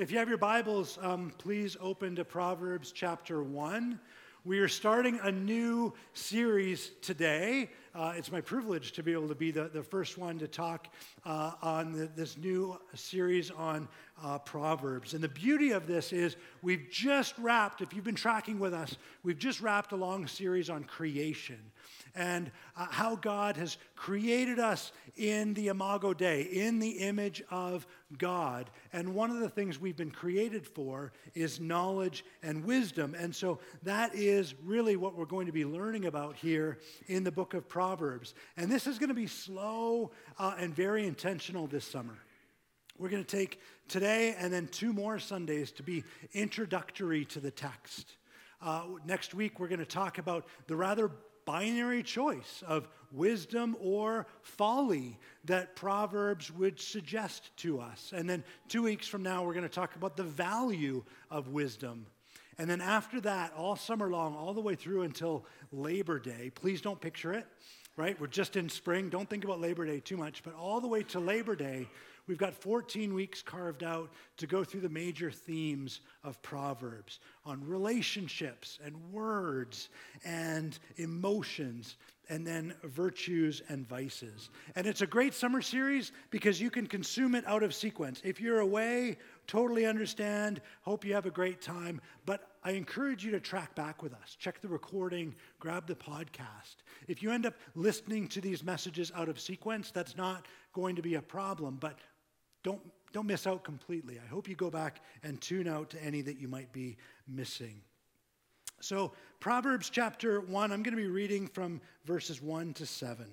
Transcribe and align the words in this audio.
If 0.00 0.10
you 0.10 0.16
have 0.16 0.30
your 0.30 0.38
Bibles, 0.38 0.98
um, 1.02 1.30
please 1.36 1.76
open 1.78 2.16
to 2.16 2.24
Proverbs 2.24 2.90
chapter 2.90 3.42
1. 3.42 4.00
We 4.46 4.60
are 4.60 4.66
starting 4.66 5.20
a 5.22 5.30
new 5.30 5.92
series 6.14 6.92
today. 7.02 7.68
Uh, 7.92 8.12
it's 8.16 8.30
my 8.30 8.40
privilege 8.40 8.92
to 8.92 9.02
be 9.02 9.12
able 9.12 9.26
to 9.26 9.34
be 9.34 9.50
the, 9.50 9.64
the 9.64 9.82
first 9.82 10.16
one 10.16 10.38
to 10.38 10.46
talk 10.46 10.86
uh, 11.26 11.52
on 11.60 11.92
the, 11.92 12.06
this 12.14 12.38
new 12.38 12.78
series 12.94 13.50
on 13.50 13.88
uh, 14.22 14.38
Proverbs. 14.38 15.14
And 15.14 15.22
the 15.22 15.28
beauty 15.28 15.72
of 15.72 15.88
this 15.88 16.12
is 16.12 16.36
we've 16.62 16.88
just 16.88 17.34
wrapped, 17.36 17.80
if 17.80 17.92
you've 17.92 18.04
been 18.04 18.14
tracking 18.14 18.60
with 18.60 18.72
us, 18.72 18.96
we've 19.24 19.38
just 19.38 19.60
wrapped 19.60 19.90
a 19.90 19.96
long 19.96 20.28
series 20.28 20.70
on 20.70 20.84
creation 20.84 21.58
and 22.14 22.50
uh, 22.76 22.86
how 22.90 23.16
God 23.16 23.56
has 23.56 23.76
created 23.94 24.58
us 24.58 24.92
in 25.16 25.54
the 25.54 25.68
Imago 25.68 26.12
Dei, 26.12 26.42
in 26.42 26.78
the 26.78 26.90
image 26.90 27.42
of 27.50 27.86
God. 28.18 28.70
And 28.92 29.14
one 29.14 29.30
of 29.30 29.38
the 29.38 29.48
things 29.48 29.80
we've 29.80 29.96
been 29.96 30.10
created 30.10 30.66
for 30.66 31.12
is 31.34 31.60
knowledge 31.60 32.24
and 32.42 32.64
wisdom. 32.64 33.14
And 33.16 33.34
so 33.34 33.60
that 33.82 34.14
is 34.14 34.54
really 34.64 34.96
what 34.96 35.14
we're 35.14 35.24
going 35.24 35.46
to 35.46 35.52
be 35.52 35.64
learning 35.64 36.06
about 36.06 36.36
here 36.36 36.78
in 37.06 37.22
the 37.22 37.32
book 37.32 37.54
of 37.54 37.68
Proverbs. 37.80 38.34
And 38.58 38.70
this 38.70 38.86
is 38.86 38.98
going 38.98 39.08
to 39.08 39.14
be 39.14 39.26
slow 39.26 40.10
uh, 40.38 40.54
and 40.58 40.76
very 40.76 41.06
intentional 41.06 41.66
this 41.66 41.86
summer. 41.86 42.18
We're 42.98 43.08
going 43.08 43.24
to 43.24 43.36
take 43.36 43.58
today 43.88 44.34
and 44.38 44.52
then 44.52 44.66
two 44.66 44.92
more 44.92 45.18
Sundays 45.18 45.72
to 45.72 45.82
be 45.82 46.04
introductory 46.34 47.24
to 47.24 47.40
the 47.40 47.50
text. 47.50 48.16
Uh, 48.60 48.82
next 49.06 49.32
week, 49.32 49.58
we're 49.58 49.68
going 49.68 49.78
to 49.78 49.86
talk 49.86 50.18
about 50.18 50.44
the 50.66 50.76
rather 50.76 51.10
binary 51.46 52.02
choice 52.02 52.62
of 52.66 52.86
wisdom 53.12 53.74
or 53.80 54.26
folly 54.42 55.18
that 55.46 55.74
Proverbs 55.74 56.52
would 56.52 56.78
suggest 56.78 57.56
to 57.56 57.80
us. 57.80 58.12
And 58.14 58.28
then 58.28 58.44
two 58.68 58.82
weeks 58.82 59.08
from 59.08 59.22
now, 59.22 59.42
we're 59.42 59.54
going 59.54 59.62
to 59.62 59.70
talk 59.70 59.96
about 59.96 60.18
the 60.18 60.22
value 60.22 61.02
of 61.30 61.48
wisdom. 61.48 62.04
And 62.60 62.68
then 62.68 62.82
after 62.82 63.22
that, 63.22 63.54
all 63.56 63.74
summer 63.74 64.10
long, 64.10 64.36
all 64.36 64.52
the 64.52 64.60
way 64.60 64.74
through 64.74 65.00
until 65.00 65.46
Labor 65.72 66.18
Day, 66.18 66.50
please 66.54 66.82
don't 66.82 67.00
picture 67.00 67.32
it, 67.32 67.46
right? 67.96 68.20
We're 68.20 68.26
just 68.26 68.54
in 68.54 68.68
spring. 68.68 69.08
Don't 69.08 69.30
think 69.30 69.44
about 69.44 69.62
Labor 69.62 69.86
Day 69.86 69.98
too 69.98 70.18
much, 70.18 70.42
but 70.42 70.54
all 70.54 70.78
the 70.78 70.86
way 70.86 71.02
to 71.04 71.20
Labor 71.20 71.56
Day, 71.56 71.88
We've 72.30 72.38
got 72.38 72.54
14 72.54 73.12
weeks 73.12 73.42
carved 73.42 73.82
out 73.82 74.12
to 74.36 74.46
go 74.46 74.62
through 74.62 74.82
the 74.82 74.88
major 74.88 75.32
themes 75.32 76.00
of 76.22 76.40
Proverbs 76.42 77.18
on 77.44 77.66
relationships 77.66 78.78
and 78.84 78.94
words 79.10 79.88
and 80.24 80.78
emotions 80.96 81.96
and 82.28 82.46
then 82.46 82.72
virtues 82.84 83.62
and 83.68 83.88
vices. 83.88 84.50
And 84.76 84.86
it's 84.86 85.00
a 85.00 85.08
great 85.08 85.34
summer 85.34 85.60
series 85.60 86.12
because 86.30 86.60
you 86.60 86.70
can 86.70 86.86
consume 86.86 87.34
it 87.34 87.44
out 87.48 87.64
of 87.64 87.74
sequence. 87.74 88.22
If 88.22 88.40
you're 88.40 88.60
away, 88.60 89.18
totally 89.48 89.84
understand. 89.84 90.60
Hope 90.82 91.04
you 91.04 91.14
have 91.14 91.26
a 91.26 91.32
great 91.32 91.60
time. 91.60 92.00
But 92.26 92.48
I 92.62 92.72
encourage 92.72 93.24
you 93.24 93.30
to 93.32 93.40
track 93.40 93.74
back 93.74 94.02
with 94.02 94.12
us. 94.12 94.36
Check 94.38 94.60
the 94.60 94.68
recording, 94.68 95.34
grab 95.58 95.86
the 95.86 95.94
podcast. 95.94 96.76
If 97.08 97.22
you 97.22 97.30
end 97.30 97.46
up 97.46 97.54
listening 97.74 98.28
to 98.28 98.40
these 98.40 98.62
messages 98.62 99.10
out 99.14 99.28
of 99.30 99.40
sequence, 99.40 99.90
that's 99.90 100.16
not 100.16 100.46
going 100.74 100.96
to 100.96 101.02
be 101.02 101.14
a 101.14 101.22
problem. 101.22 101.78
But 101.80 101.98
don't, 102.62 102.80
don't 103.12 103.26
miss 103.26 103.46
out 103.46 103.64
completely. 103.64 104.18
I 104.22 104.28
hope 104.28 104.48
you 104.48 104.56
go 104.56 104.70
back 104.70 105.00
and 105.22 105.40
tune 105.40 105.68
out 105.68 105.90
to 105.90 106.04
any 106.04 106.20
that 106.22 106.38
you 106.38 106.48
might 106.48 106.70
be 106.72 106.98
missing. 107.26 107.80
So, 108.80 109.12
Proverbs 109.40 109.90
chapter 109.90 110.40
1, 110.40 110.72
I'm 110.72 110.82
going 110.82 110.96
to 110.96 111.02
be 111.02 111.08
reading 111.08 111.46
from 111.46 111.80
verses 112.04 112.42
1 112.42 112.74
to 112.74 112.86
7. 112.86 113.26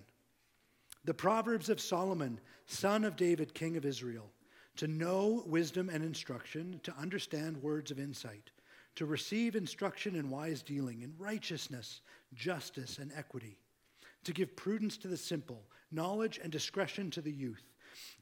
The 1.06 1.14
Proverbs 1.14 1.70
of 1.70 1.80
Solomon, 1.80 2.40
son 2.66 3.06
of 3.06 3.16
David, 3.16 3.54
king 3.54 3.78
of 3.78 3.86
Israel, 3.86 4.30
to 4.76 4.88
know 4.88 5.44
wisdom 5.48 5.90
and 5.90 6.04
instruction, 6.04 6.80
to 6.84 6.94
understand 7.00 7.62
words 7.64 7.92
of 7.92 8.00
insight, 8.00 8.52
to 8.98 9.06
receive 9.06 9.56
instruction 9.56 10.16
in 10.16 10.30
wise 10.30 10.64
dealing, 10.64 11.04
in 11.04 11.14
righteousness, 11.20 12.02
justice, 12.34 12.98
and 12.98 13.12
equity, 13.16 13.60
to 14.24 14.34
give 14.34 14.56
prudence 14.56 14.98
to 14.98 15.08
the 15.08 15.16
simple, 15.16 15.64
knowledge 15.92 16.40
and 16.42 16.52
discretion 16.52 17.12
to 17.12 17.22
the 17.22 17.32
youth. 17.32 17.64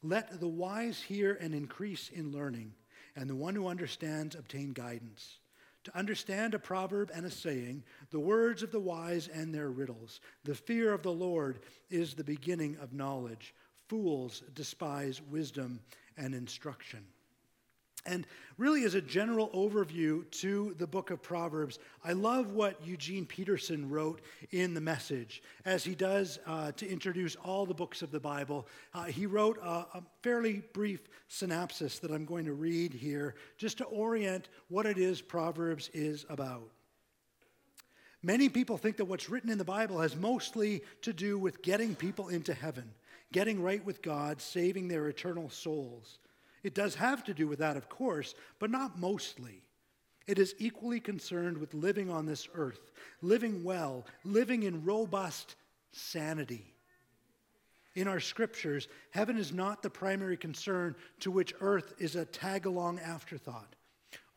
Let 0.03 0.41
the 0.41 0.49
wise 0.49 1.01
hear 1.01 1.38
and 1.39 1.55
increase 1.55 2.09
in 2.09 2.33
learning, 2.33 2.73
and 3.16 3.29
the 3.29 3.35
one 3.35 3.55
who 3.55 3.69
understands 3.69 4.35
obtain 4.35 4.73
guidance. 4.73 5.39
To 5.85 5.97
understand 5.97 6.53
a 6.53 6.59
proverb 6.59 7.09
and 7.13 7.25
a 7.25 7.31
saying, 7.31 7.83
the 8.09 8.19
words 8.19 8.61
of 8.61 8.72
the 8.72 8.79
wise 8.79 9.29
and 9.29 9.55
their 9.55 9.69
riddles. 9.69 10.19
The 10.44 10.55
fear 10.55 10.91
of 10.94 11.03
the 11.03 11.13
Lord 11.13 11.59
is 11.89 12.13
the 12.13 12.23
beginning 12.23 12.75
of 12.81 12.91
knowledge. 12.91 13.55
Fools 13.88 14.44
despise 14.53 15.22
wisdom 15.22 15.79
and 16.17 16.35
instruction. 16.35 17.05
And 18.05 18.27
really, 18.57 18.83
as 18.83 18.93
a 18.93 19.01
general 19.01 19.49
overview 19.49 20.29
to 20.41 20.75
the 20.77 20.85
book 20.85 21.09
of 21.09 21.23
Proverbs, 21.23 21.79
I 22.03 22.13
love 22.13 22.51
what 22.51 22.85
Eugene 22.85 23.25
Peterson 23.25 23.89
wrote 23.89 24.21
in 24.51 24.75
the 24.75 24.81
message, 24.81 25.41
as 25.66 25.83
he 25.83 25.95
does 25.95 26.38
uh, 26.45 26.71
to 26.73 26.88
introduce 26.88 27.35
all 27.38 27.66
the 27.66 27.73
books 27.73 28.03
of 28.03 28.11
the 28.11 28.19
Bible. 28.19 28.67
Uh, 28.93 29.05
he 29.05 29.25
wrote 29.25 29.57
a, 29.57 29.88
a 29.97 30.03
fairly 30.21 30.61
brief 30.73 31.07
synopsis 31.29 31.97
that 31.99 32.11
I'm 32.11 32.25
going 32.25 32.45
to 32.45 32.53
read 32.53 32.93
here, 32.93 33.35
just 33.57 33.79
to 33.79 33.85
orient 33.85 34.49
what 34.69 34.85
it 34.85 34.99
is 34.99 35.19
Proverbs 35.22 35.89
is 35.93 36.25
about. 36.29 36.69
Many 38.22 38.49
people 38.49 38.77
think 38.77 38.97
that 38.97 39.05
what's 39.05 39.29
written 39.29 39.51
in 39.51 39.57
the 39.57 39.63
Bible 39.63 39.99
has 39.99 40.16
mostly 40.16 40.83
to 41.01 41.13
do 41.13 41.37
with 41.37 41.61
getting 41.61 41.95
people 41.95 42.29
into 42.29 42.53
heaven, 42.53 42.91
getting 43.31 43.61
right 43.61 43.83
with 43.83 44.01
God, 44.01 44.41
saving 44.41 44.87
their 44.87 45.07
eternal 45.07 45.49
souls. 45.49 46.19
It 46.65 46.73
does 46.73 46.95
have 46.95 47.23
to 47.25 47.33
do 47.35 47.47
with 47.47 47.59
that, 47.59 47.77
of 47.77 47.89
course, 47.89 48.33
but 48.57 48.71
not 48.71 48.97
mostly. 48.97 49.61
It 50.25 50.39
is 50.39 50.55
equally 50.57 50.99
concerned 50.99 51.59
with 51.59 51.75
living 51.75 52.09
on 52.09 52.25
this 52.25 52.47
earth, 52.55 52.89
living 53.21 53.63
well, 53.63 54.07
living 54.23 54.63
in 54.63 54.83
robust 54.83 55.57
sanity. 55.91 56.73
In 57.93 58.07
our 58.07 58.19
scriptures, 58.19 58.87
heaven 59.11 59.37
is 59.37 59.53
not 59.53 59.83
the 59.83 59.91
primary 59.91 60.37
concern 60.37 60.95
to 61.19 61.29
which 61.29 61.53
earth 61.61 61.93
is 61.99 62.15
a 62.15 62.25
tag 62.25 62.65
along 62.65 62.97
afterthought. 62.97 63.75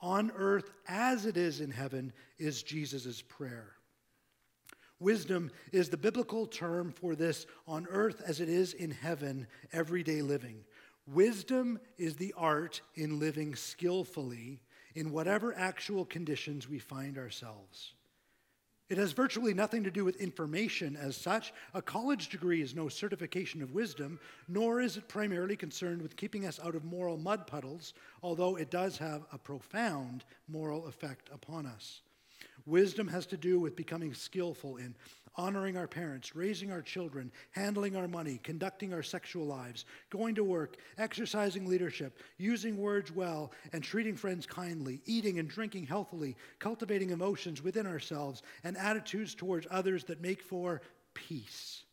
On 0.02 0.30
earth, 0.36 0.70
as 0.86 1.24
it 1.24 1.38
is 1.38 1.62
in 1.62 1.70
heaven, 1.70 2.12
is 2.38 2.62
Jesus' 2.62 3.22
prayer. 3.22 3.72
Wisdom 5.00 5.50
is 5.72 5.88
the 5.88 5.96
biblical 5.96 6.44
term 6.44 6.92
for 6.92 7.14
this 7.14 7.46
on 7.66 7.86
earth 7.88 8.20
as 8.26 8.40
it 8.40 8.50
is 8.50 8.74
in 8.74 8.90
heaven, 8.90 9.46
everyday 9.72 10.20
living. 10.20 10.62
Wisdom 11.12 11.80
is 11.96 12.16
the 12.16 12.34
art 12.36 12.82
in 12.94 13.18
living 13.18 13.54
skillfully 13.56 14.60
in 14.94 15.10
whatever 15.10 15.56
actual 15.56 16.04
conditions 16.04 16.68
we 16.68 16.78
find 16.78 17.16
ourselves. 17.16 17.94
It 18.90 18.98
has 18.98 19.12
virtually 19.12 19.52
nothing 19.52 19.84
to 19.84 19.90
do 19.90 20.04
with 20.04 20.20
information 20.20 20.96
as 20.96 21.16
such. 21.16 21.52
A 21.74 21.82
college 21.82 22.28
degree 22.28 22.62
is 22.62 22.74
no 22.74 22.88
certification 22.88 23.62
of 23.62 23.74
wisdom, 23.74 24.18
nor 24.48 24.80
is 24.80 24.96
it 24.96 25.08
primarily 25.08 25.56
concerned 25.56 26.00
with 26.00 26.16
keeping 26.16 26.46
us 26.46 26.58
out 26.62 26.74
of 26.74 26.84
moral 26.84 27.18
mud 27.18 27.46
puddles, 27.46 27.92
although 28.22 28.56
it 28.56 28.70
does 28.70 28.96
have 28.98 29.24
a 29.32 29.38
profound 29.38 30.24
moral 30.46 30.86
effect 30.86 31.28
upon 31.32 31.66
us. 31.66 32.00
Wisdom 32.64 33.08
has 33.08 33.26
to 33.26 33.36
do 33.36 33.58
with 33.60 33.76
becoming 33.76 34.12
skillful 34.12 34.76
in 34.76 34.94
honoring 35.38 35.76
our 35.76 35.86
parents, 35.86 36.34
raising 36.34 36.72
our 36.72 36.82
children, 36.82 37.30
handling 37.52 37.96
our 37.96 38.08
money, 38.08 38.40
conducting 38.42 38.92
our 38.92 39.02
sexual 39.02 39.46
lives, 39.46 39.84
going 40.10 40.34
to 40.34 40.42
work, 40.42 40.76
exercising 40.98 41.66
leadership, 41.66 42.18
using 42.36 42.76
words 42.76 43.12
well, 43.12 43.52
and 43.72 43.82
treating 43.82 44.16
friends 44.16 44.44
kindly, 44.44 45.00
eating 45.06 45.38
and 45.38 45.48
drinking 45.48 45.86
healthily, 45.86 46.36
cultivating 46.58 47.10
emotions 47.10 47.62
within 47.62 47.86
ourselves, 47.86 48.42
and 48.64 48.76
attitudes 48.76 49.34
towards 49.34 49.66
others 49.70 50.04
that 50.04 50.20
make 50.20 50.42
for 50.42 50.82
peace. 51.14 51.84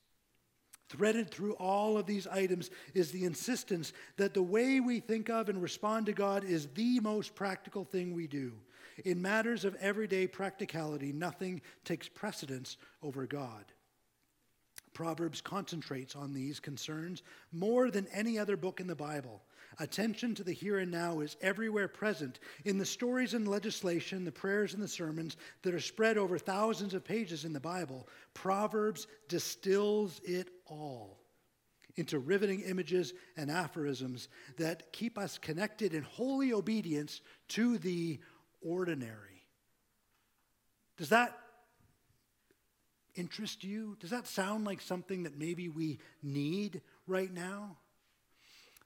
Threaded 0.90 1.32
through 1.32 1.54
all 1.54 1.98
of 1.98 2.06
these 2.06 2.28
items 2.28 2.70
is 2.94 3.12
the 3.12 3.26
insistence 3.26 3.94
that 4.18 4.34
the 4.34 4.44
way 4.44 4.80
we 4.80 5.00
think 5.00 5.30
of 5.30 5.50
and 5.50 5.62
respond 5.62 6.08
to 6.08 6.14
God 6.14 6.44
is 6.44 6.68
the 6.74 7.00
most 7.00 7.36
practical 7.36 7.84
thing 7.84 8.14
we 8.14 8.28
do. 8.28 8.54
In 9.04 9.22
matters 9.22 9.66
of 9.66 9.76
everyday 9.76 10.28
practicality, 10.28 11.12
nothing 11.12 11.62
takes 11.84 12.08
precedence 12.08 12.78
over 13.04 13.26
God. 13.26 13.66
Proverbs 14.94 15.42
concentrates 15.42 16.16
on 16.16 16.34
these 16.34 16.60
concerns 16.62 17.22
more 17.52 17.92
than 17.92 18.08
any 18.14 18.40
other 18.40 18.56
book 18.56 18.80
in 18.80 18.88
the 18.88 18.96
Bible. 18.96 19.44
Attention 19.78 20.34
to 20.36 20.44
the 20.44 20.54
here 20.54 20.80
and 20.80 20.90
now 20.90 21.20
is 21.20 21.36
everywhere 21.42 21.90
present 21.90 22.40
in 22.64 22.78
the 22.78 22.86
stories 22.86 23.34
and 23.34 23.46
legislation, 23.46 24.24
the 24.24 24.32
prayers 24.32 24.74
and 24.74 24.82
the 24.82 24.88
sermons 24.88 25.36
that 25.64 25.74
are 25.74 25.82
spread 25.82 26.18
over 26.18 26.38
thousands 26.38 26.94
of 26.94 27.04
pages 27.04 27.44
in 27.44 27.52
the 27.52 27.60
Bible. 27.60 28.08
Proverbs 28.34 29.08
distills 29.28 30.22
it 30.24 30.50
all 30.66 31.20
into 31.98 32.20
riveting 32.20 32.62
images 32.62 33.14
and 33.36 33.52
aphorisms 33.52 34.30
that 34.58 34.92
keep 34.94 35.18
us 35.18 35.38
connected 35.38 35.94
in 35.94 36.04
holy 36.04 36.54
obedience 36.54 37.22
to 37.50 37.78
the 37.78 38.20
ordinary. 38.66 39.46
Does 40.98 41.10
that 41.10 41.38
interest 43.16 43.64
you? 43.64 43.96
Does 44.00 44.10
that 44.10 44.28
sound 44.28 44.66
like 44.66 44.82
something 44.82 45.24
that 45.24 45.38
maybe 45.38 45.70
we 45.70 46.00
need 46.24 46.82
right 47.08 47.32
now? 47.32 47.78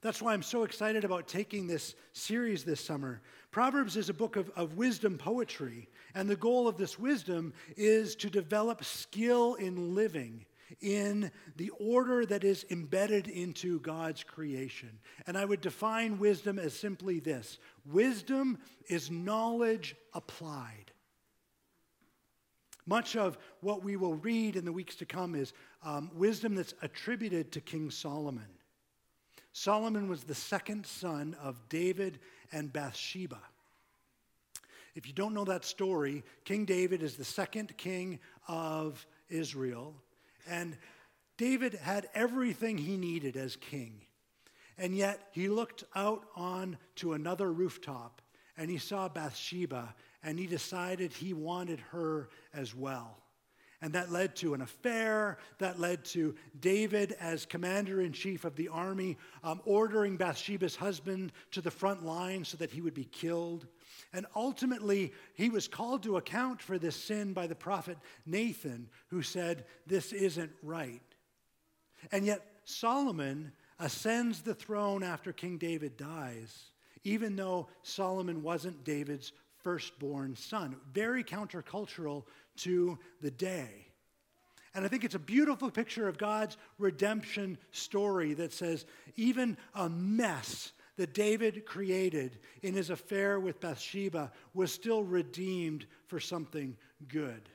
That's 0.02 0.22
why 0.22 0.32
I'm 0.32 0.42
so 0.42 0.62
excited 0.62 1.04
about 1.04 1.28
taking 1.28 1.66
this 1.66 1.94
series 2.12 2.64
this 2.64 2.80
summer. 2.80 3.20
Proverbs 3.50 3.96
is 3.96 4.08
a 4.08 4.14
book 4.14 4.36
of, 4.36 4.50
of 4.56 4.76
wisdom 4.76 5.18
poetry, 5.18 5.88
and 6.14 6.28
the 6.28 6.36
goal 6.36 6.66
of 6.66 6.78
this 6.78 6.98
wisdom 6.98 7.52
is 7.76 8.16
to 8.16 8.30
develop 8.30 8.82
skill 8.82 9.54
in 9.54 9.94
living 9.94 10.46
in 10.80 11.30
the 11.56 11.70
order 11.78 12.24
that 12.26 12.44
is 12.44 12.64
embedded 12.70 13.28
into 13.28 13.80
God's 13.80 14.22
creation. 14.22 14.98
And 15.26 15.36
I 15.36 15.44
would 15.44 15.60
define 15.60 16.18
wisdom 16.18 16.58
as 16.58 16.74
simply 16.74 17.20
this 17.20 17.58
wisdom 17.84 18.58
is 18.88 19.10
knowledge 19.10 19.96
applied. 20.14 20.92
Much 22.86 23.14
of 23.14 23.38
what 23.60 23.84
we 23.84 23.96
will 23.96 24.14
read 24.14 24.56
in 24.56 24.64
the 24.64 24.72
weeks 24.72 24.96
to 24.96 25.04
come 25.04 25.34
is 25.34 25.52
um, 25.82 26.10
wisdom 26.14 26.54
that's 26.54 26.74
attributed 26.82 27.52
to 27.52 27.60
King 27.60 27.90
Solomon. 27.90 28.46
Solomon 29.52 30.08
was 30.08 30.24
the 30.24 30.34
second 30.34 30.86
son 30.86 31.36
of 31.42 31.68
David 31.68 32.18
and 32.52 32.72
Bathsheba. 32.72 33.40
If 34.94 35.06
you 35.06 35.12
don't 35.12 35.34
know 35.34 35.44
that 35.44 35.64
story, 35.64 36.24
King 36.44 36.64
David 36.64 37.02
is 37.02 37.16
the 37.16 37.24
second 37.24 37.76
king 37.76 38.18
of 38.48 39.06
Israel. 39.28 39.94
And 40.48 40.76
David 41.36 41.74
had 41.74 42.08
everything 42.14 42.78
he 42.78 42.96
needed 42.96 43.36
as 43.36 43.56
king. 43.56 44.02
And 44.76 44.96
yet 44.96 45.28
he 45.32 45.48
looked 45.48 45.84
out 45.94 46.24
on 46.36 46.78
to 46.96 47.12
another 47.12 47.52
rooftop 47.52 48.22
and 48.56 48.70
he 48.70 48.78
saw 48.78 49.08
Bathsheba 49.08 49.94
and 50.22 50.38
he 50.38 50.46
decided 50.46 51.12
he 51.12 51.32
wanted 51.32 51.80
her 51.92 52.28
as 52.52 52.74
well. 52.74 53.16
And 53.82 53.94
that 53.94 54.12
led 54.12 54.36
to 54.36 54.52
an 54.52 54.60
affair. 54.60 55.38
That 55.58 55.80
led 55.80 56.04
to 56.06 56.34
David, 56.60 57.16
as 57.18 57.46
commander 57.46 58.02
in 58.02 58.12
chief 58.12 58.44
of 58.44 58.54
the 58.54 58.68
army, 58.68 59.16
um, 59.42 59.62
ordering 59.64 60.18
Bathsheba's 60.18 60.76
husband 60.76 61.32
to 61.52 61.62
the 61.62 61.70
front 61.70 62.04
line 62.04 62.44
so 62.44 62.58
that 62.58 62.70
he 62.70 62.82
would 62.82 62.92
be 62.92 63.06
killed. 63.06 63.66
And 64.12 64.26
ultimately, 64.34 65.12
he 65.34 65.48
was 65.48 65.68
called 65.68 66.02
to 66.02 66.16
account 66.16 66.60
for 66.62 66.78
this 66.78 66.96
sin 66.96 67.32
by 67.32 67.46
the 67.46 67.54
prophet 67.54 67.98
Nathan, 68.26 68.88
who 69.08 69.22
said, 69.22 69.64
This 69.86 70.12
isn't 70.12 70.52
right. 70.62 71.02
And 72.10 72.24
yet, 72.24 72.44
Solomon 72.64 73.52
ascends 73.78 74.42
the 74.42 74.54
throne 74.54 75.02
after 75.02 75.32
King 75.32 75.58
David 75.58 75.96
dies, 75.96 76.72
even 77.04 77.36
though 77.36 77.68
Solomon 77.82 78.42
wasn't 78.42 78.84
David's 78.84 79.32
firstborn 79.62 80.36
son. 80.36 80.76
Very 80.92 81.24
countercultural 81.24 82.24
to 82.58 82.98
the 83.20 83.30
day. 83.30 83.86
And 84.74 84.84
I 84.84 84.88
think 84.88 85.04
it's 85.04 85.14
a 85.14 85.20
beautiful 85.20 85.70
picture 85.70 86.08
of 86.08 86.18
God's 86.18 86.56
redemption 86.78 87.58
story 87.72 88.34
that 88.34 88.52
says 88.52 88.86
even 89.16 89.56
a 89.74 89.88
mess 89.88 90.72
that 91.00 91.14
David 91.14 91.64
created 91.64 92.38
in 92.62 92.74
his 92.74 92.90
affair 92.90 93.40
with 93.40 93.58
Bathsheba 93.58 94.30
was 94.52 94.70
still 94.70 95.02
redeemed 95.02 95.86
for 96.08 96.20
something 96.20 96.76
good. 97.08 97.48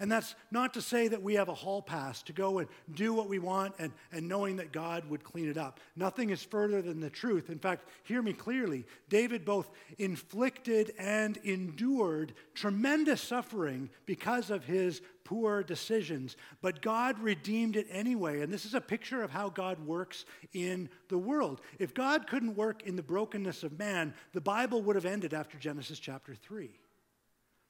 And 0.00 0.12
that's 0.12 0.36
not 0.52 0.74
to 0.74 0.82
say 0.82 1.08
that 1.08 1.22
we 1.22 1.34
have 1.34 1.48
a 1.48 1.54
hall 1.54 1.82
pass 1.82 2.22
to 2.24 2.32
go 2.32 2.58
and 2.58 2.68
do 2.94 3.12
what 3.12 3.28
we 3.28 3.40
want 3.40 3.74
and, 3.80 3.92
and 4.12 4.28
knowing 4.28 4.56
that 4.56 4.70
God 4.70 5.08
would 5.10 5.24
clean 5.24 5.48
it 5.48 5.58
up. 5.58 5.80
Nothing 5.96 6.30
is 6.30 6.42
further 6.42 6.80
than 6.80 7.00
the 7.00 7.10
truth. 7.10 7.50
In 7.50 7.58
fact, 7.58 7.88
hear 8.04 8.22
me 8.22 8.32
clearly. 8.32 8.86
David 9.08 9.44
both 9.44 9.68
inflicted 9.98 10.92
and 10.98 11.36
endured 11.38 12.32
tremendous 12.54 13.20
suffering 13.20 13.90
because 14.06 14.50
of 14.50 14.64
his 14.64 15.02
poor 15.24 15.62
decisions, 15.62 16.36
but 16.62 16.80
God 16.80 17.18
redeemed 17.18 17.76
it 17.76 17.86
anyway. 17.90 18.40
And 18.40 18.50
this 18.52 18.64
is 18.64 18.74
a 18.74 18.80
picture 18.80 19.22
of 19.22 19.30
how 19.30 19.50
God 19.50 19.84
works 19.84 20.24
in 20.54 20.88
the 21.08 21.18
world. 21.18 21.60
If 21.78 21.92
God 21.92 22.26
couldn't 22.28 22.56
work 22.56 22.84
in 22.84 22.96
the 22.96 23.02
brokenness 23.02 23.62
of 23.62 23.78
man, 23.78 24.14
the 24.32 24.40
Bible 24.40 24.80
would 24.82 24.96
have 24.96 25.04
ended 25.04 25.34
after 25.34 25.58
Genesis 25.58 25.98
chapter 25.98 26.34
3. 26.34 26.70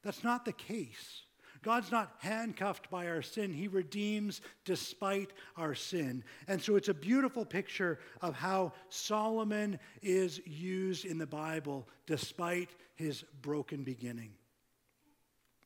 That's 0.05 0.23
not 0.23 0.45
the 0.45 0.53
case. 0.53 1.23
God's 1.63 1.91
not 1.91 2.15
handcuffed 2.19 2.91
by 2.91 3.09
our 3.09 3.23
sin. 3.23 3.53
He 3.53 3.69
redeems 3.69 4.41
despite 4.65 5.33
our 5.57 5.75
sin. 5.75 6.25
And 6.47 6.61
so 6.63 6.77
it's 6.77 6.89
a 6.89 6.95
beautiful 6.95 7.45
picture 7.45 7.99
of 8.21 8.35
how 8.35 8.73
Solomon 8.89 9.79
is 10.03 10.41
used 10.47 11.05
in 11.05 11.19
the 11.19 11.27
Bible 11.27 11.89
despite 12.07 12.71
his 12.95 13.25
broken 13.43 13.83
beginning. 13.83 14.33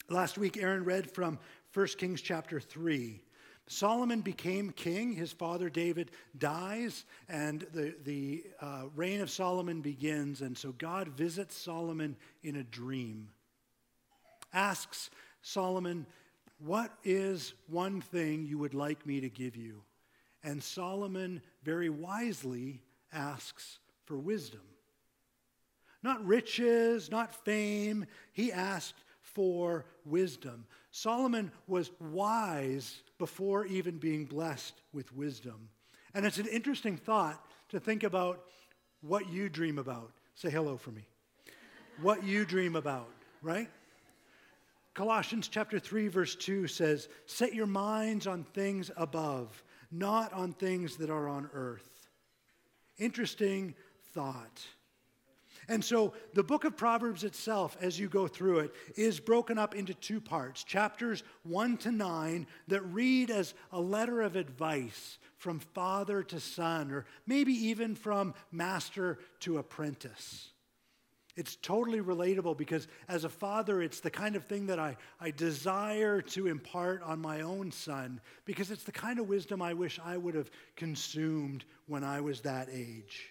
Last 0.08 0.36
week, 0.38 0.56
Aaron 0.56 0.84
read 0.84 1.10
from 1.10 1.38
1 1.74 1.86
Kings 1.98 2.20
chapter 2.20 2.60
3. 2.60 3.22
Solomon 3.68 4.20
became 4.20 4.70
king. 4.70 5.12
His 5.12 5.32
father 5.32 5.70
David 5.70 6.10
dies, 6.36 7.04
and 7.28 7.66
the, 7.72 7.94
the 8.04 8.44
uh, 8.60 8.84
reign 8.94 9.20
of 9.20 9.30
Solomon 9.30 9.80
begins. 9.80 10.42
And 10.42 10.56
so 10.58 10.72
God 10.72 11.08
visits 11.08 11.56
Solomon 11.56 12.16
in 12.42 12.56
a 12.56 12.64
dream, 12.64 13.28
asks 14.52 15.10
Solomon, 15.42 16.06
What 16.58 16.92
is 17.04 17.54
one 17.66 18.00
thing 18.00 18.46
you 18.46 18.58
would 18.58 18.74
like 18.74 19.04
me 19.04 19.20
to 19.20 19.28
give 19.28 19.56
you? 19.56 19.82
And 20.44 20.62
Solomon 20.62 21.42
very 21.64 21.88
wisely 21.88 22.80
asks 23.12 23.78
for 24.04 24.16
wisdom. 24.16 24.60
Not 26.02 26.24
riches, 26.24 27.10
not 27.10 27.44
fame. 27.44 28.06
He 28.32 28.52
asked 28.52 29.04
for 29.20 29.84
wisdom. 30.04 30.66
Solomon 30.90 31.52
was 31.66 31.90
wise 32.00 33.02
before 33.18 33.66
even 33.66 33.98
being 33.98 34.24
blessed 34.24 34.74
with 34.92 35.14
wisdom. 35.14 35.68
And 36.14 36.26
it's 36.26 36.38
an 36.38 36.48
interesting 36.48 36.96
thought 36.96 37.44
to 37.70 37.80
think 37.80 38.02
about 38.02 38.44
what 39.00 39.30
you 39.30 39.48
dream 39.48 39.78
about. 39.78 40.10
Say 40.34 40.50
hello 40.50 40.76
for 40.76 40.90
me. 40.90 41.06
what 42.00 42.24
you 42.24 42.44
dream 42.44 42.74
about, 42.74 43.08
right? 43.42 43.68
Colossians 44.94 45.48
chapter 45.48 45.78
3 45.78 46.08
verse 46.08 46.36
2 46.36 46.66
says, 46.66 47.08
"Set 47.26 47.54
your 47.54 47.66
minds 47.66 48.26
on 48.26 48.44
things 48.44 48.90
above, 48.96 49.64
not 49.90 50.32
on 50.32 50.52
things 50.52 50.96
that 50.98 51.10
are 51.10 51.28
on 51.28 51.48
earth." 51.52 52.08
Interesting 52.98 53.74
thought. 54.12 54.66
And 55.68 55.84
so 55.84 56.12
the 56.34 56.42
book 56.42 56.64
of 56.64 56.76
Proverbs 56.76 57.24
itself, 57.24 57.76
as 57.80 57.98
you 57.98 58.08
go 58.08 58.26
through 58.26 58.60
it, 58.60 58.74
is 58.96 59.20
broken 59.20 59.58
up 59.58 59.74
into 59.74 59.94
two 59.94 60.20
parts 60.20 60.64
chapters 60.64 61.22
1 61.44 61.78
to 61.78 61.92
9 61.92 62.46
that 62.68 62.82
read 62.82 63.30
as 63.30 63.54
a 63.70 63.80
letter 63.80 64.20
of 64.22 64.36
advice 64.36 65.18
from 65.36 65.60
father 65.60 66.22
to 66.24 66.40
son, 66.40 66.90
or 66.90 67.06
maybe 67.26 67.52
even 67.52 67.94
from 67.94 68.34
master 68.50 69.18
to 69.40 69.58
apprentice. 69.58 70.51
It's 71.34 71.56
totally 71.56 72.00
relatable 72.00 72.58
because 72.58 72.89
as 73.08 73.24
a 73.24 73.29
father, 73.29 73.81
it's 73.81 74.01
the 74.01 74.10
kind 74.10 74.36
of 74.36 74.44
thing 74.44 74.67
that 74.67 74.79
I, 74.79 74.96
I 75.19 75.31
desire 75.31 76.20
to 76.20 76.46
impart 76.46 77.03
on 77.03 77.20
my 77.20 77.41
own 77.41 77.72
son 77.72 78.20
because 78.44 78.70
it's 78.70 78.84
the 78.84 78.93
kind 78.93 79.19
of 79.19 79.29
wisdom 79.29 79.62
I 79.62 79.72
wish 79.72 79.98
I 80.05 80.19
would 80.19 80.34
have 80.34 80.51
consumed 80.77 81.65
when 81.86 82.05
I 82.05 82.20
was 82.20 82.43
that 82.43 82.69
age. 82.70 83.31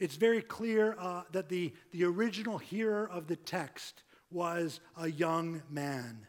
It's 0.00 0.16
very 0.16 0.42
clear 0.42 0.96
uh, 0.98 1.22
that 1.30 1.48
the, 1.48 1.72
the 1.92 2.04
original 2.04 2.58
hearer 2.58 3.08
of 3.08 3.28
the 3.28 3.36
text 3.36 4.02
was 4.32 4.80
a 4.96 5.08
young 5.08 5.62
man. 5.70 6.26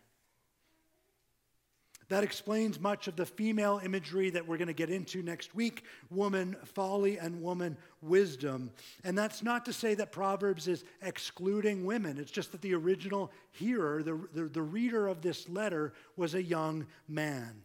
That 2.12 2.26
explains 2.26 2.78
much 2.78 3.08
of 3.08 3.16
the 3.16 3.26
female 3.26 3.80
imagery 3.82 4.32
that 4.32 4.46
we're 4.46 4.58
going 4.58 4.68
to 4.68 4.74
get 4.74 4.90
into 4.90 5.24
next 5.24 5.56
week 5.56 5.86
woman 6.10 6.58
folly 6.66 7.18
and 7.18 7.42
woman 7.42 7.78
wisdom. 8.02 8.70
And 9.06 9.18
that's 9.18 9.42
not 9.42 9.64
to 9.64 9.72
say 9.72 9.94
that 9.94 10.12
Proverbs 10.12 10.68
is 10.68 10.84
excluding 11.02 11.86
women, 11.86 12.18
it's 12.18 12.30
just 12.30 12.52
that 12.52 12.60
the 12.60 12.76
original 12.76 13.32
hearer, 13.52 14.04
the, 14.04 14.20
the, 14.34 14.44
the 14.44 14.62
reader 14.62 15.08
of 15.08 15.22
this 15.22 15.48
letter, 15.48 15.94
was 16.18 16.36
a 16.36 16.44
young 16.44 16.86
man. 17.08 17.62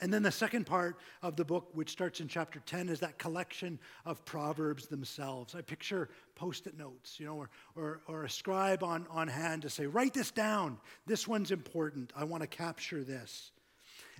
And 0.00 0.12
then 0.12 0.22
the 0.22 0.32
second 0.32 0.66
part 0.66 0.98
of 1.22 1.36
the 1.36 1.44
book, 1.44 1.68
which 1.72 1.90
starts 1.90 2.20
in 2.20 2.26
chapter 2.26 2.60
10, 2.66 2.88
is 2.88 3.00
that 3.00 3.18
collection 3.18 3.78
of 4.04 4.24
proverbs 4.24 4.86
themselves. 4.86 5.54
I 5.54 5.60
picture 5.60 6.08
post 6.34 6.66
it 6.66 6.76
notes, 6.76 7.20
you 7.20 7.26
know, 7.26 7.36
or, 7.36 7.50
or, 7.76 8.00
or, 8.08 8.24
a 8.24 8.30
scribe 8.30 8.82
on, 8.82 9.06
on 9.08 9.28
hand 9.28 9.62
to 9.62 9.70
say, 9.70 9.86
write 9.86 10.12
this 10.12 10.32
down. 10.32 10.78
This 11.06 11.28
one's 11.28 11.52
important. 11.52 12.12
I 12.16 12.24
want 12.24 12.42
to 12.42 12.48
capture 12.48 13.04
this. 13.04 13.52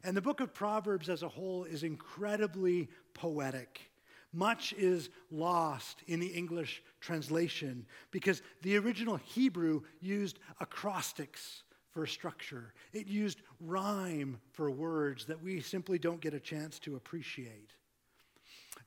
And 0.05 0.17
the 0.17 0.23
book 0.23 0.41
of 0.41 0.55
Proverbs 0.55 1.09
as 1.09 1.23
a 1.23 1.29
whole 1.29 1.65
is 1.65 1.83
incredibly 1.83 2.89
poetic. 3.15 3.81
Much 4.33 4.73
is 4.75 5.11
lost 5.31 6.03
in 6.07 6.21
the 6.21 6.27
English 6.27 6.83
translation 7.01 7.87
because 8.11 8.43
the 8.63 8.77
original 8.77 9.17
Hebrew 9.17 9.83
used 10.01 10.39
acrostics 10.61 11.63
for 11.95 12.07
structure. 12.07 12.75
It 12.93 13.07
used 13.07 13.41
rhyme 13.61 14.39
for 14.53 14.71
words 14.71 15.25
that 15.27 15.41
we 15.41 15.61
simply 15.61 15.99
don't 15.99 16.21
get 16.21 16.35
a 16.35 16.41
chance 16.41 16.79
to 16.81 16.97
appreciate. 16.97 17.71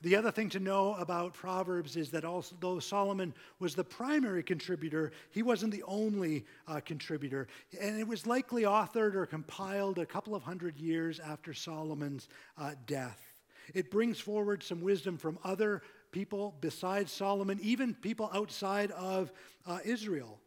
The 0.01 0.15
other 0.15 0.31
thing 0.31 0.49
to 0.49 0.59
know 0.59 0.93
about 0.95 1.33
Proverbs 1.33 1.95
is 1.95 2.11
that 2.11 2.25
although 2.25 2.77
Solomon 2.79 3.33
was 3.59 3.73
the 3.73 3.83
primary 3.83 4.43
contributor, 4.43 5.11
he 5.31 5.41
wasn't 5.41 5.71
the 5.71 5.83
only 5.83 6.45
uh, 6.67 6.81
contributor. 6.81 7.47
And 7.81 7.99
it 7.99 8.07
was 8.07 8.27
likely 8.27 8.63
authored 8.63 9.15
or 9.15 9.25
compiled 9.25 9.97
a 9.97 10.05
couple 10.05 10.35
of 10.35 10.43
hundred 10.43 10.77
years 10.77 11.19
after 11.19 11.53
Solomon's 11.53 12.27
uh, 12.57 12.73
death. 12.85 13.33
It 13.73 13.89
brings 13.89 14.19
forward 14.19 14.61
some 14.61 14.81
wisdom 14.81 15.17
from 15.17 15.39
other 15.43 15.81
people 16.11 16.55
besides 16.61 17.11
Solomon, 17.11 17.57
even 17.61 17.95
people 17.95 18.29
outside 18.33 18.91
of 18.91 19.31
uh, 19.65 19.79
Israel. 19.83 20.39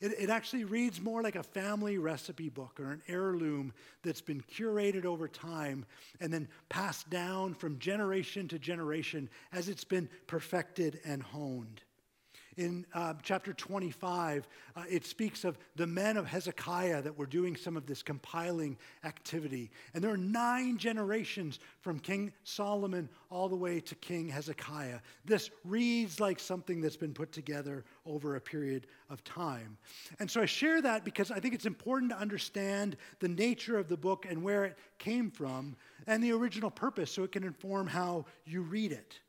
It, 0.00 0.12
it, 0.18 0.30
actually 0.30 0.64
reads 0.64 1.00
more 1.00 1.22
like 1.22 1.36
a 1.36 1.42
family 1.42 1.98
recipe 1.98 2.48
book 2.48 2.78
or 2.78 2.92
an 2.92 3.02
heirloom 3.08 3.72
that's 4.02 4.20
been 4.20 4.42
curated 4.42 5.04
over 5.04 5.28
time 5.28 5.84
and 6.20 6.32
then 6.32 6.48
passed 6.68 7.08
down 7.08 7.54
from 7.54 7.78
generation 7.78 8.48
to 8.48 8.58
generation 8.58 9.28
as 9.52 9.68
it's 9.68 9.84
been 9.84 10.08
perfected 10.26 11.00
and 11.04 11.22
honed. 11.22 11.82
In 12.56 12.86
uh, 12.94 13.12
chapter 13.22 13.52
25, 13.52 14.48
uh, 14.74 14.82
it 14.88 15.04
speaks 15.04 15.44
of 15.44 15.58
the 15.74 15.86
men 15.86 16.16
of 16.16 16.26
Hezekiah 16.26 17.02
that 17.02 17.18
were 17.18 17.26
doing 17.26 17.54
some 17.54 17.76
of 17.76 17.84
this 17.84 18.02
compiling 18.02 18.78
activity. 19.04 19.70
And 19.92 20.02
there 20.02 20.10
are 20.10 20.16
nine 20.16 20.78
generations 20.78 21.60
from 21.82 21.98
King 21.98 22.32
Solomon 22.44 23.10
all 23.30 23.50
the 23.50 23.56
way 23.56 23.80
to 23.80 23.94
King 23.96 24.30
Hezekiah. 24.30 25.00
This 25.26 25.50
reads 25.64 26.18
like 26.18 26.40
something 26.40 26.80
that's 26.80 26.96
been 26.96 27.12
put 27.12 27.30
together 27.30 27.84
over 28.06 28.36
a 28.36 28.40
period 28.40 28.86
of 29.10 29.22
time. 29.22 29.76
And 30.18 30.30
so 30.30 30.40
I 30.40 30.46
share 30.46 30.80
that 30.80 31.04
because 31.04 31.30
I 31.30 31.40
think 31.40 31.54
it's 31.54 31.66
important 31.66 32.10
to 32.12 32.18
understand 32.18 32.96
the 33.20 33.28
nature 33.28 33.76
of 33.76 33.88
the 33.88 33.98
book 33.98 34.24
and 34.26 34.42
where 34.42 34.64
it 34.64 34.78
came 34.98 35.30
from 35.30 35.76
and 36.06 36.24
the 36.24 36.32
original 36.32 36.70
purpose 36.70 37.10
so 37.10 37.22
it 37.22 37.32
can 37.32 37.44
inform 37.44 37.86
how 37.86 38.24
you 38.46 38.62
read 38.62 38.92
it 38.92 39.20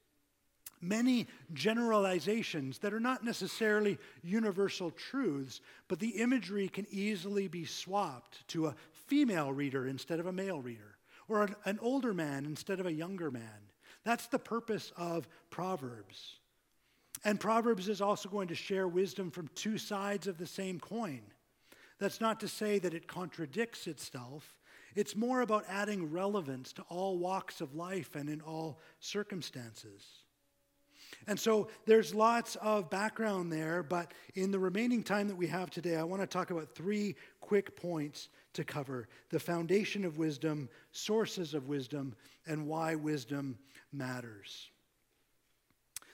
many 0.81 1.27
generalizations 1.53 2.79
that 2.79 2.93
are 2.93 2.99
not 2.99 3.23
necessarily 3.23 3.97
universal 4.23 4.91
truths, 4.91 5.61
but 5.87 5.99
the 5.99 6.09
imagery 6.09 6.67
can 6.67 6.85
easily 6.89 7.47
be 7.47 7.65
swapped 7.65 8.47
to 8.49 8.67
a 8.67 8.75
female 9.07 9.51
reader 9.51 9.87
instead 9.87 10.19
of 10.19 10.25
a 10.25 10.31
male 10.31 10.61
reader, 10.61 10.97
or 11.27 11.43
an, 11.43 11.55
an 11.65 11.79
older 11.81 12.13
man 12.13 12.45
instead 12.45 12.79
of 12.79 12.85
a 12.85 12.93
younger 12.93 13.31
man. 13.31 13.71
That's 14.03 14.27
the 14.27 14.39
purpose 14.39 14.91
of 14.95 15.27
Proverbs. 15.49 16.39
And 17.23 17.39
Proverbs 17.39 17.89
is 17.89 18.01
also 18.01 18.29
going 18.29 18.47
to 18.49 18.55
share 18.55 18.87
wisdom 18.87 19.31
from 19.31 19.49
two 19.55 19.77
sides 19.77 20.27
of 20.27 20.37
the 20.37 20.47
same 20.47 20.79
coin. 20.79 21.21
That's 21.99 22.21
not 22.21 22.39
to 22.41 22.47
say 22.47 22.79
that 22.79 22.93
it 22.93 23.07
contradicts 23.07 23.87
itself. 23.87 24.55
It's 24.95 25.15
more 25.15 25.41
about 25.41 25.65
adding 25.67 26.11
relevance 26.11 26.73
to 26.73 26.83
all 26.89 27.17
walks 27.17 27.59
of 27.59 27.75
life 27.75 28.15
and 28.15 28.29
in 28.29 28.41
all 28.41 28.79
circumstances. 28.99 30.03
And 31.25 31.39
so 31.39 31.69
there's 31.85 32.13
lots 32.13 32.55
of 32.57 32.89
background 32.89 33.51
there, 33.51 33.83
but 33.83 34.13
in 34.35 34.51
the 34.51 34.59
remaining 34.59 35.03
time 35.03 35.27
that 35.27 35.35
we 35.35 35.47
have 35.47 35.69
today, 35.69 35.95
I 35.95 36.03
want 36.03 36.21
to 36.21 36.27
talk 36.27 36.51
about 36.51 36.75
three 36.75 37.15
quick 37.41 37.75
points 37.75 38.29
to 38.53 38.63
cover 38.63 39.07
the 39.29 39.39
foundation 39.39 40.05
of 40.05 40.17
wisdom, 40.17 40.69
sources 40.91 41.53
of 41.53 41.67
wisdom, 41.67 42.15
and 42.45 42.67
why 42.67 42.95
wisdom 42.95 43.57
matters. 43.91 44.69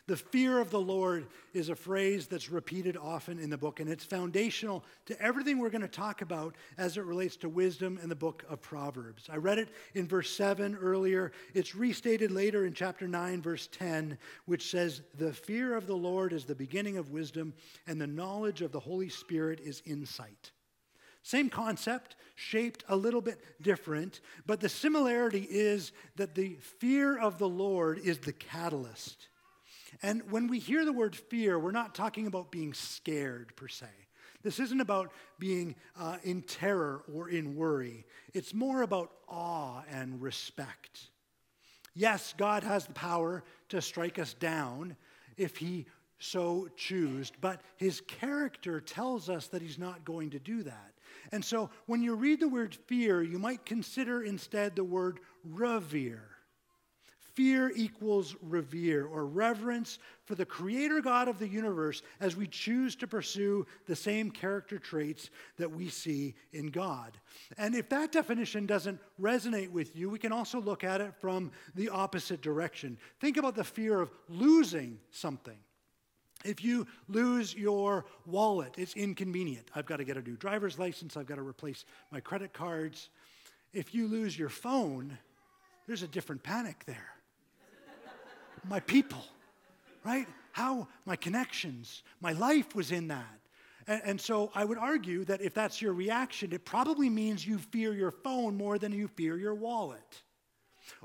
The 0.06 0.18
fear 0.18 0.60
of 0.60 0.70
the 0.70 0.82
Lord 0.82 1.28
is 1.54 1.70
a 1.70 1.76
phrase 1.76 2.28
that's 2.28 2.50
repeated 2.50 2.98
often 2.98 3.40
in 3.40 3.50
the 3.50 3.58
book, 3.58 3.80
and 3.80 3.90
it's 3.90 4.04
foundational 4.04 4.84
to 5.06 5.22
everything 5.22 5.60
we're 5.60 5.70
going 5.70 5.82
to 5.82 5.88
talk 5.88 6.22
about 6.22 6.56
as 6.78 6.98
it 6.98 7.06
relates 7.06 7.38
to 7.38 7.48
wisdom 7.48 7.98
in 8.04 8.10
the 8.10 8.16
book 8.16 8.44
of 8.50 8.60
Proverbs. 8.60 9.30
I 9.32 9.38
read 9.38 9.60
it 9.60 9.70
in 9.94 10.06
verse 10.06 10.30
7 10.30 10.76
earlier. 10.76 11.32
It's 11.54 11.74
restated 11.74 12.32
later 12.32 12.66
in 12.66 12.74
chapter 12.74 13.08
9, 13.08 13.42
verse 13.42 13.70
10, 13.72 14.18
which 14.46 14.70
says, 14.70 15.04
The 15.18 15.32
fear 15.32 15.74
of 15.74 15.88
the 15.88 15.96
Lord 15.96 16.34
is 16.34 16.44
the 16.44 16.54
beginning 16.54 16.98
of 16.98 17.12
wisdom, 17.12 17.54
and 17.88 18.00
the 18.00 18.06
knowledge 18.06 18.62
of 18.62 18.74
the 18.74 18.82
Holy 18.82 19.10
Spirit 19.10 19.62
is 19.62 19.82
insight. 19.86 20.52
Same 21.22 21.50
concept, 21.50 22.18
shaped 22.36 22.84
a 22.90 22.96
little 22.98 23.22
bit 23.22 23.40
different, 23.62 24.20
but 24.46 24.60
the 24.60 24.68
similarity 24.68 25.48
is 25.50 25.94
that 26.18 26.36
the 26.36 26.58
fear 26.80 27.18
of 27.18 27.38
the 27.38 27.48
Lord 27.48 28.00
is 28.00 28.18
the 28.18 28.34
catalyst. 28.34 29.30
And 30.04 30.30
when 30.30 30.48
we 30.48 30.60
hear 30.60 30.84
the 30.84 30.94
word 30.94 31.16
fear, 31.16 31.58
we're 31.58 31.72
not 31.72 31.96
talking 31.96 32.28
about 32.28 32.52
being 32.52 32.74
scared 32.74 33.56
per 33.56 33.70
se. 33.70 33.88
This 34.44 34.60
isn't 34.60 34.82
about 34.82 35.14
being 35.40 35.76
uh, 35.98 36.18
in 36.24 36.42
terror 36.42 37.04
or 37.12 37.30
in 37.30 37.56
worry. 37.56 38.06
It's 38.34 38.54
more 38.54 38.82
about 38.82 39.12
awe 39.30 39.82
and 39.90 40.22
respect. 40.22 41.08
Yes, 41.96 42.34
God 42.38 42.64
has 42.64 42.86
the 42.86 42.94
power 42.94 43.44
to 43.70 43.82
strike 43.82 44.20
us 44.20 44.34
down 44.34 44.98
if 45.38 45.56
He 45.56 45.86
so 46.20 46.68
choose, 46.76 47.32
but 47.40 47.62
His 47.78 48.02
character 48.02 48.82
tells 48.82 49.30
us 49.30 49.48
that 49.48 49.62
He's 49.62 49.80
not 49.80 50.04
going 50.04 50.32
to 50.32 50.40
do 50.40 50.64
that. 50.64 50.94
And 51.32 51.44
so 51.44 51.70
when 51.86 52.02
you 52.02 52.16
read 52.16 52.42
the 52.42 52.50
word 52.50 52.76
fear, 52.88 53.24
you 53.24 53.40
might 53.40 53.66
consider 53.66 54.22
instead 54.24 54.76
the 54.76 54.84
word 54.84 55.22
revere. 55.46 56.33
Fear 57.36 57.72
equals 57.76 58.36
revere 58.44 59.08
or 59.08 59.26
reverence 59.26 59.98
for 60.26 60.36
the 60.36 60.46
creator 60.46 61.02
God 61.02 61.28
of 61.28 61.40
the 61.40 61.48
universe 61.48 62.04
as 62.20 62.36
we 62.36 62.46
choose 62.46 62.96
to 62.98 63.08
pursue 63.08 63.66
the 63.88 63.96
same 63.96 64.30
character 64.30 64.78
traits 64.78 65.32
that 65.58 65.72
we 65.72 65.90
see 65.90 66.36
in 66.52 66.68
God. 66.68 67.18
And 67.58 67.74
if 67.74 67.90
that 67.90 68.12
definition 68.12 68.68
doesn't 68.68 69.00
resonate 69.20 69.72
with 69.72 69.96
you, 69.96 70.12
we 70.12 70.20
can 70.20 70.32
also 70.32 70.62
look 70.62 70.84
at 70.84 71.02
it 71.02 71.16
from 71.20 71.52
the 71.74 71.90
opposite 71.90 72.42
direction. 72.42 73.00
Think 73.20 73.38
about 73.38 73.56
the 73.56 73.64
fear 73.64 74.00
of 74.00 74.12
losing 74.30 75.00
something. 75.10 75.58
If 76.46 76.64
you 76.64 76.86
lose 77.08 77.56
your 77.56 78.06
wallet, 78.28 78.76
it's 78.78 78.96
inconvenient. 78.96 79.72
I've 79.74 79.88
got 79.88 79.98
to 79.98 80.04
get 80.04 80.18
a 80.18 80.22
new 80.22 80.36
driver's 80.36 80.78
license, 80.78 81.18
I've 81.18 81.26
got 81.26 81.36
to 81.36 81.42
replace 81.42 81.86
my 82.12 82.20
credit 82.20 82.54
cards. 82.54 83.10
If 83.72 83.96
you 83.96 84.08
lose 84.08 84.38
your 84.38 84.50
phone, 84.50 85.18
there's 85.88 86.04
a 86.04 86.08
different 86.08 86.44
panic 86.44 86.84
there 86.86 87.14
my 88.68 88.80
people, 88.80 89.24
right? 90.04 90.28
How 90.52 90.88
my 91.06 91.16
connections, 91.16 92.04
my 92.22 92.34
life 92.34 92.76
was 92.76 92.92
in 92.92 93.08
that. 93.08 93.40
And, 93.88 94.02
and, 94.06 94.22
so 94.22 94.52
I 94.56 94.64
would 94.64 94.78
argue 94.78 95.26
that 95.26 95.42
if 95.42 95.54
that's 95.54 95.82
your 95.82 95.94
reaction, 95.94 96.54
it 96.54 96.64
probably 96.64 97.10
means 97.10 97.46
you 97.46 97.58
fear 97.58 97.94
your 97.94 98.12
phone 98.12 98.56
more 98.56 98.78
than 98.78 98.94
you 98.94 99.10
fear 99.10 99.38
your 99.38 99.56
wallet 99.56 100.22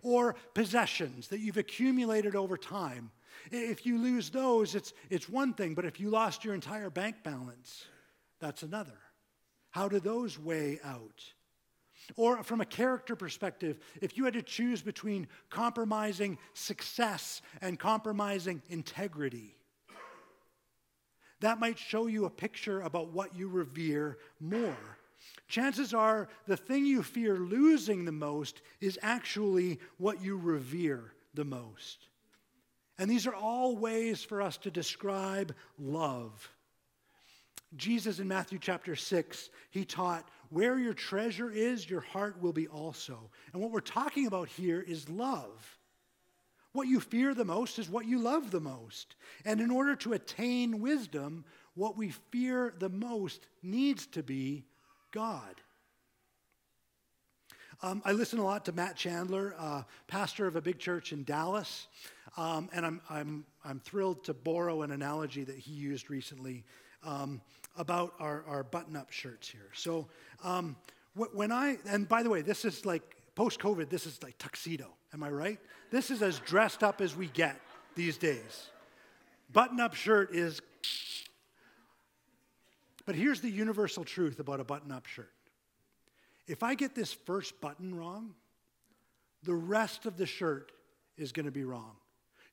or 0.03 0.37
possessions 0.55 1.29
that 1.29 1.41
you've 1.41 1.57
accumulated 1.57 2.37
over 2.37 2.57
time. 2.57 3.11
If 3.50 3.87
you 3.87 3.99
lose 3.99 4.31
those, 4.31 4.75
it's, 4.75 4.93
it's 5.11 5.29
one 5.29 5.55
thing, 5.55 5.75
but 5.75 5.85
if 5.85 6.00
you 6.00 6.11
lost 6.11 6.45
your 6.45 6.55
entire 6.55 6.91
bank 6.91 7.17
balance, 7.23 7.85
that's 8.41 8.62
another. 8.62 8.99
How 9.71 9.88
do 9.88 10.00
those 10.00 10.38
weigh 10.38 10.81
out? 10.85 11.25
Or 12.17 12.43
from 12.43 12.61
a 12.61 12.67
character 12.67 13.15
perspective, 13.15 13.79
if 14.00 14.17
you 14.17 14.25
had 14.25 14.35
to 14.35 14.43
choose 14.43 14.83
between 14.83 15.29
compromising 15.50 16.38
success 16.55 17.43
and 17.61 17.79
compromising 17.79 18.62
integrity, 18.69 19.57
that 21.41 21.61
might 21.61 21.79
show 21.79 22.07
you 22.07 22.25
a 22.25 22.31
picture 22.31 22.81
about 22.81 23.12
what 23.12 23.37
you 23.37 23.49
revere 23.49 24.19
more. 24.41 24.77
Chances 25.47 25.95
are 25.95 26.29
the 26.47 26.57
thing 26.57 26.85
you 26.85 27.03
fear 27.03 27.37
losing 27.37 28.05
the 28.05 28.12
most 28.12 28.62
is 28.81 28.99
actually 29.03 29.79
what 29.99 30.23
you 30.23 30.37
revere 30.37 31.12
the 31.35 31.45
most. 31.45 32.09
And 32.99 33.11
these 33.11 33.27
are 33.27 33.35
all 33.35 33.77
ways 33.77 34.25
for 34.25 34.43
us 34.43 34.57
to 34.59 34.71
describe 34.71 35.55
love. 35.79 36.50
Jesus 37.77 38.19
in 38.19 38.29
Matthew 38.29 38.59
chapter 38.59 38.97
6, 38.97 39.51
he 39.71 39.85
taught 39.85 40.29
where 40.51 40.79
your 40.79 40.95
treasure 40.95 41.51
is, 41.51 41.89
your 41.89 42.01
heart 42.01 42.41
will 42.41 42.53
be 42.53 42.67
also. 42.67 43.31
And 43.53 43.61
what 43.61 43.71
we're 43.71 43.81
talking 43.81 44.27
about 44.27 44.49
here 44.49 44.81
is 44.81 45.09
love. 45.09 45.79
What 46.73 46.89
you 46.89 47.01
fear 47.01 47.35
the 47.35 47.45
most 47.45 47.79
is 47.79 47.89
what 47.89 48.07
you 48.07 48.19
love 48.19 48.51
the 48.51 48.61
most. 48.61 49.17
And 49.45 49.61
in 49.61 49.71
order 49.71 49.97
to 49.97 50.15
attain 50.15 50.81
wisdom, 50.81 51.45
what 51.75 51.97
we 51.97 52.11
fear 52.31 52.75
the 52.79 52.89
most 52.89 53.47
needs 53.63 54.07
to 54.09 54.23
be 54.23 54.65
God. 55.13 55.61
Um, 57.81 58.03
I 58.05 58.13
listen 58.13 58.41
a 58.41 58.45
lot 58.45 58.65
to 58.65 58.73
Matt 58.73 58.97
Chandler, 58.97 59.55
uh, 59.57 59.83
pastor 60.09 60.47
of 60.47 60.57
a 60.57 60.61
big 60.61 60.81
church 60.81 61.13
in 61.13 61.23
Dallas, 61.23 61.87
um, 62.37 62.69
and 62.73 62.85
I'm, 62.85 63.01
I'm, 63.09 63.45
I'm 63.65 63.79
thrilled 63.79 64.25
to 64.25 64.35
borrow 64.35 64.83
an 64.83 64.91
analogy 64.91 65.45
that 65.45 65.57
he 65.57 65.73
used 65.73 66.11
recently 66.11 66.65
um, 67.05 67.40
about 67.76 68.14
our, 68.19 68.45
our 68.47 68.62
button 68.62 68.97
up 68.97 69.11
shirts 69.11 69.49
here. 69.49 69.71
So, 69.75 70.07
um, 70.43 70.76
when 71.14 71.50
I, 71.50 71.78
and 71.88 72.09
by 72.09 72.23
the 72.23 72.31
way, 72.31 72.43
this 72.43 72.64
is 72.64 72.87
like 72.87 73.17
post 73.35 73.59
COVID, 73.59 73.88
this 73.88 74.07
is 74.07 74.23
like 74.23 74.38
tuxedo. 74.38 74.87
Am 75.12 75.23
I 75.23 75.31
right? 75.31 75.59
This 75.90 76.11
is 76.11 76.23
as 76.23 76.38
dressed 76.40 76.83
up 76.83 77.00
as 77.00 77.17
we 77.17 77.26
get 77.28 77.61
these 77.97 78.17
days. 78.17 78.69
Button 79.52 79.81
up 79.81 79.95
shirt 79.95 80.35
is. 80.35 80.61
But 83.05 83.14
here's 83.14 83.40
the 83.40 83.50
universal 83.50 84.05
truth 84.05 84.38
about 84.38 84.61
a 84.61 84.64
button 84.64 84.93
up 84.93 85.07
shirt 85.07 85.33
if 86.49 86.62
I 86.62 86.75
get 86.75 86.95
this 86.95 87.12
first 87.12 87.61
button 87.61 87.95
wrong, 87.95 88.35
the 89.45 89.55
rest 89.55 90.07
of 90.07 90.17
the 90.17 90.26
shirt 90.26 90.73
is 91.17 91.31
going 91.31 91.47
to 91.47 91.52
be 91.52 91.62
wrong. 91.62 91.93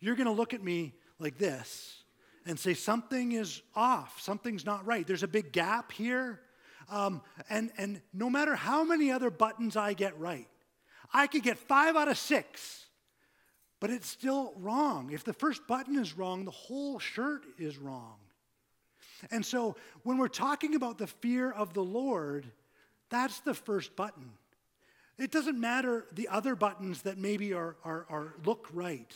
You're 0.02 0.16
going 0.16 0.28
to 0.28 0.34
look 0.34 0.54
at 0.54 0.62
me 0.62 0.94
like 1.18 1.38
this 1.38 2.04
and 2.46 2.60
say, 2.60 2.74
something 2.74 3.32
is 3.32 3.62
off, 3.76 4.22
something's 4.22 4.66
not 4.66 4.86
right. 4.86 5.06
There's 5.08 5.24
a 5.24 5.28
big 5.28 5.52
gap 5.52 5.92
here. 5.92 6.42
Um, 6.90 7.22
and, 7.50 7.72
and 7.78 8.02
no 8.14 8.30
matter 8.30 8.56
how 8.56 8.84
many 8.84 9.12
other 9.12 9.32
buttons 9.32 9.76
I 9.76 9.94
get 9.94 10.20
right, 10.20 10.48
I 11.14 11.28
could 11.28 11.44
get 11.44 11.58
five 11.58 11.96
out 11.96 12.08
of 12.08 12.18
six. 12.18 12.86
but 13.80 13.90
it's 13.90 14.10
still 14.10 14.54
wrong. 14.58 15.12
If 15.12 15.24
the 15.24 15.34
first 15.34 15.68
button 15.68 15.98
is 15.98 16.18
wrong, 16.18 16.46
the 16.46 16.52
whole 16.52 16.98
shirt 16.98 17.44
is 17.58 17.78
wrong. 17.78 18.16
And 19.32 19.46
so 19.46 19.76
when 20.04 20.18
we're 20.18 20.28
talking 20.28 20.76
about 20.76 20.98
the 20.98 21.08
fear 21.08 21.52
of 21.52 21.74
the 21.74 21.84
Lord, 21.84 22.52
that's 23.10 23.42
the 23.42 23.54
first 23.54 23.96
button. 23.96 24.32
It 25.18 25.32
doesn't 25.32 25.60
matter 25.60 26.08
the 26.14 26.28
other 26.28 26.56
buttons 26.56 27.04
that 27.04 27.18
maybe 27.18 27.54
are, 27.54 27.76
are, 27.84 28.06
are 28.10 28.34
look 28.44 28.68
right, 28.74 29.14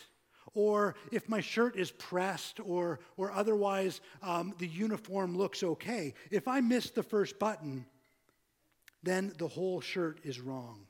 or 0.53 0.95
if 1.11 1.29
my 1.29 1.41
shirt 1.41 1.75
is 1.75 1.91
pressed, 1.91 2.59
or, 2.59 2.99
or 3.17 3.31
otherwise 3.31 4.01
um, 4.21 4.53
the 4.57 4.67
uniform 4.67 5.37
looks 5.37 5.63
okay. 5.63 6.13
If 6.31 6.47
I 6.47 6.61
miss 6.61 6.89
the 6.89 7.03
first 7.03 7.39
button, 7.39 7.85
then 9.03 9.33
the 9.37 9.47
whole 9.47 9.81
shirt 9.81 10.19
is 10.23 10.39
wrong. 10.39 10.85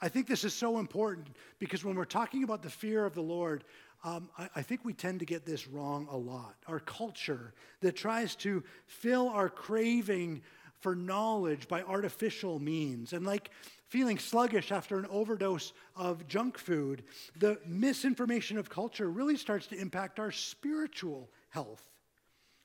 I 0.00 0.08
think 0.08 0.26
this 0.28 0.44
is 0.44 0.54
so 0.54 0.78
important 0.78 1.28
because 1.58 1.84
when 1.84 1.96
we're 1.96 2.04
talking 2.04 2.44
about 2.44 2.62
the 2.62 2.70
fear 2.70 3.04
of 3.04 3.14
the 3.14 3.22
Lord, 3.22 3.64
um, 4.04 4.28
I, 4.38 4.48
I, 4.56 4.62
think 4.62 4.84
we 4.84 4.92
tend 4.92 5.18
to 5.20 5.26
get 5.26 5.44
this 5.44 5.66
wrong 5.66 6.06
a 6.10 6.16
lot. 6.16 6.54
Our 6.68 6.78
culture 6.78 7.52
that 7.80 7.96
tries 7.96 8.36
to 8.36 8.62
fill 8.86 9.28
our 9.28 9.48
craving 9.48 10.42
for 10.78 10.94
knowledge 10.94 11.66
by 11.66 11.82
artificial 11.82 12.60
means 12.60 13.12
and 13.12 13.26
like 13.26 13.50
feeling 13.88 14.18
sluggish 14.18 14.70
after 14.70 14.98
an 14.98 15.06
overdose 15.10 15.72
of 15.96 16.26
junk 16.28 16.58
food, 16.58 17.02
the 17.38 17.58
misinformation 17.66 18.58
of 18.58 18.70
culture 18.70 19.10
really 19.10 19.36
starts 19.36 19.66
to 19.68 19.78
impact 19.80 20.20
our 20.20 20.30
spiritual 20.30 21.28
health. 21.48 21.82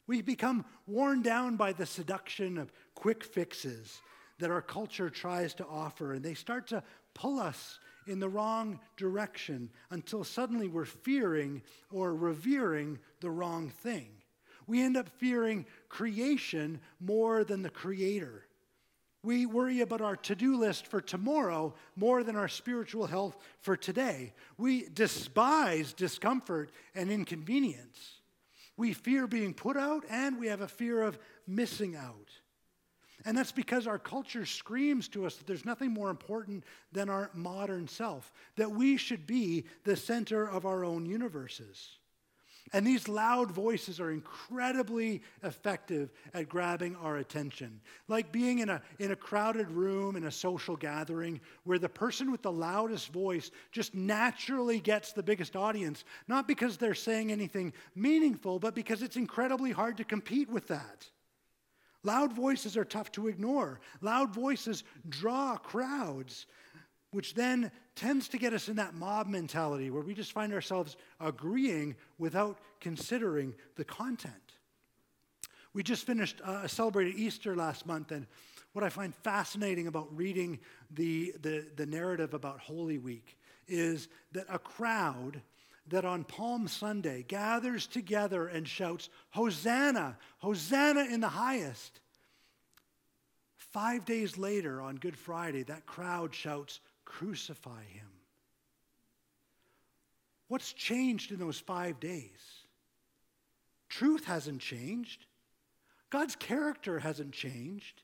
We 0.05 0.21
become 0.21 0.65
worn 0.85 1.21
down 1.21 1.55
by 1.55 1.71
the 1.71 1.85
seduction 1.85 2.57
of 2.57 2.73
quick 2.93 3.23
fixes 3.23 4.01
that 4.39 4.51
our 4.51 4.61
culture 4.61 5.09
tries 5.09 5.53
to 5.55 5.65
offer, 5.65 6.13
and 6.13 6.23
they 6.23 6.33
start 6.33 6.67
to 6.67 6.83
pull 7.13 7.39
us 7.39 7.79
in 8.05 8.19
the 8.19 8.27
wrong 8.27 8.81
direction 8.97 9.69
until 9.91 10.25
suddenly 10.25 10.67
we're 10.67 10.83
fearing 10.83 11.61
or 11.89 12.13
revering 12.13 12.99
the 13.21 13.29
wrong 13.29 13.69
thing. 13.69 14.09
We 14.67 14.81
end 14.81 14.97
up 14.97 15.07
fearing 15.07 15.65
creation 15.87 16.81
more 16.99 17.45
than 17.45 17.61
the 17.61 17.69
creator. 17.69 18.45
We 19.23 19.45
worry 19.45 19.79
about 19.79 20.01
our 20.01 20.17
to 20.17 20.35
do 20.35 20.57
list 20.57 20.85
for 20.85 20.99
tomorrow 20.99 21.73
more 21.95 22.23
than 22.23 22.35
our 22.35 22.49
spiritual 22.49 23.07
health 23.07 23.37
for 23.61 23.77
today. 23.77 24.33
We 24.57 24.89
despise 24.89 25.93
discomfort 25.93 26.71
and 26.93 27.09
inconvenience. 27.09 28.19
We 28.75 28.91
fear 28.91 29.25
being 29.25 29.53
put 29.53 29.77
out 29.77 30.03
and 30.09 30.37
we 30.37 30.47
have 30.47 30.61
a 30.61 30.67
fear 30.67 31.01
of 31.01 31.17
missing 31.47 31.95
out. 31.95 32.31
And 33.25 33.37
that's 33.37 33.53
because 33.53 33.87
our 33.87 33.99
culture 33.99 34.45
screams 34.45 35.07
to 35.09 35.25
us 35.25 35.35
that 35.35 35.47
there's 35.47 35.63
nothing 35.63 35.91
more 35.91 36.09
important 36.09 36.65
than 36.91 37.09
our 37.09 37.29
modern 37.33 37.87
self, 37.87 38.33
that 38.57 38.71
we 38.71 38.97
should 38.97 39.25
be 39.25 39.63
the 39.85 39.95
center 39.95 40.49
of 40.49 40.65
our 40.65 40.83
own 40.83 41.05
universes. 41.05 41.97
And 42.71 42.87
these 42.87 43.07
loud 43.07 43.51
voices 43.51 43.99
are 43.99 44.11
incredibly 44.11 45.21
effective 45.43 46.11
at 46.33 46.49
grabbing 46.49 46.95
our 46.95 47.17
attention. 47.17 47.81
Like 48.07 48.31
being 48.31 48.59
in 48.59 48.69
a, 48.69 48.81
in 48.99 49.11
a 49.11 49.15
crowded 49.15 49.69
room 49.69 50.15
in 50.15 50.23
a 50.23 50.31
social 50.31 50.75
gathering 50.75 51.41
where 51.65 51.77
the 51.77 51.89
person 51.89 52.31
with 52.31 52.41
the 52.41 52.51
loudest 52.51 53.11
voice 53.11 53.51
just 53.71 53.93
naturally 53.93 54.79
gets 54.79 55.11
the 55.11 55.21
biggest 55.21 55.55
audience, 55.55 56.05
not 56.27 56.47
because 56.47 56.77
they're 56.77 56.95
saying 56.95 57.31
anything 57.31 57.73
meaningful, 57.95 58.59
but 58.59 58.75
because 58.75 59.03
it's 59.03 59.17
incredibly 59.17 59.71
hard 59.71 59.97
to 59.97 60.03
compete 60.03 60.49
with 60.49 60.67
that. 60.69 61.05
Loud 62.03 62.33
voices 62.33 62.75
are 62.75 62.85
tough 62.85 63.11
to 63.13 63.27
ignore. 63.27 63.79
Loud 64.01 64.33
voices 64.33 64.83
draw 65.07 65.57
crowds, 65.57 66.47
which 67.13 67.35
then 67.35 67.71
tends 67.95 68.27
to 68.29 68.37
get 68.37 68.53
us 68.53 68.67
in 68.67 68.75
that 68.77 68.95
mob 68.95 69.27
mentality 69.27 69.89
where 69.89 70.01
we 70.01 70.13
just 70.13 70.31
find 70.31 70.51
ourselves 70.51 70.97
agreeing 71.19 71.95
without 72.17 72.57
considering 72.79 73.53
the 73.75 73.85
content. 73.85 74.33
We 75.73 75.83
just 75.83 76.05
finished 76.05 76.41
uh, 76.43 76.67
celebrated 76.67 77.15
Easter 77.15 77.55
last 77.55 77.85
month, 77.85 78.11
and 78.11 78.27
what 78.73 78.83
I 78.83 78.89
find 78.89 79.13
fascinating 79.15 79.87
about 79.87 80.15
reading 80.15 80.59
the, 80.91 81.33
the, 81.41 81.65
the 81.75 81.85
narrative 81.85 82.33
about 82.33 82.59
Holy 82.59 82.97
Week 82.97 83.37
is 83.67 84.07
that 84.33 84.45
a 84.49 84.59
crowd 84.59 85.41
that 85.89 86.05
on 86.05 86.23
Palm 86.23 86.67
Sunday 86.67 87.23
gathers 87.27 87.87
together 87.87 88.47
and 88.47 88.67
shouts, 88.67 89.09
Hosanna, 89.29 90.17
Hosanna 90.39 91.05
in 91.05 91.19
the 91.19 91.29
highest. 91.29 91.99
Five 93.55 94.05
days 94.05 94.37
later, 94.37 94.81
on 94.81 94.95
Good 94.95 95.17
Friday, 95.17 95.63
that 95.63 95.85
crowd 95.85 96.33
shouts, 96.33 96.79
Crucify 97.05 97.83
him. 97.83 98.07
What's 100.47 100.73
changed 100.73 101.31
in 101.31 101.39
those 101.39 101.59
five 101.59 101.99
days? 101.99 102.63
Truth 103.89 104.25
hasn't 104.25 104.61
changed. 104.61 105.25
God's 106.09 106.35
character 106.35 106.99
hasn't 106.99 107.31
changed. 107.31 108.03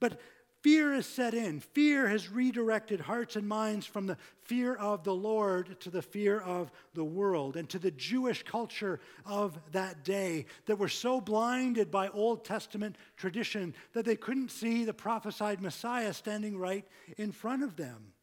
But 0.00 0.20
Fear 0.64 0.94
has 0.94 1.04
set 1.04 1.34
in. 1.34 1.60
Fear 1.60 2.08
has 2.08 2.30
redirected 2.30 2.98
hearts 2.98 3.36
and 3.36 3.46
minds 3.46 3.84
from 3.84 4.06
the 4.06 4.16
fear 4.44 4.74
of 4.74 5.04
the 5.04 5.14
Lord 5.14 5.78
to 5.80 5.90
the 5.90 6.00
fear 6.00 6.40
of 6.40 6.72
the 6.94 7.04
world 7.04 7.58
and 7.58 7.68
to 7.68 7.78
the 7.78 7.90
Jewish 7.90 8.42
culture 8.44 8.98
of 9.26 9.58
that 9.72 10.04
day 10.04 10.46
that 10.64 10.78
were 10.78 10.88
so 10.88 11.20
blinded 11.20 11.90
by 11.90 12.08
Old 12.08 12.46
Testament 12.46 12.96
tradition 13.18 13.74
that 13.92 14.06
they 14.06 14.16
couldn't 14.16 14.50
see 14.50 14.86
the 14.86 14.94
prophesied 14.94 15.60
Messiah 15.60 16.14
standing 16.14 16.56
right 16.56 16.86
in 17.18 17.30
front 17.30 17.62
of 17.62 17.76
them. 17.76 18.14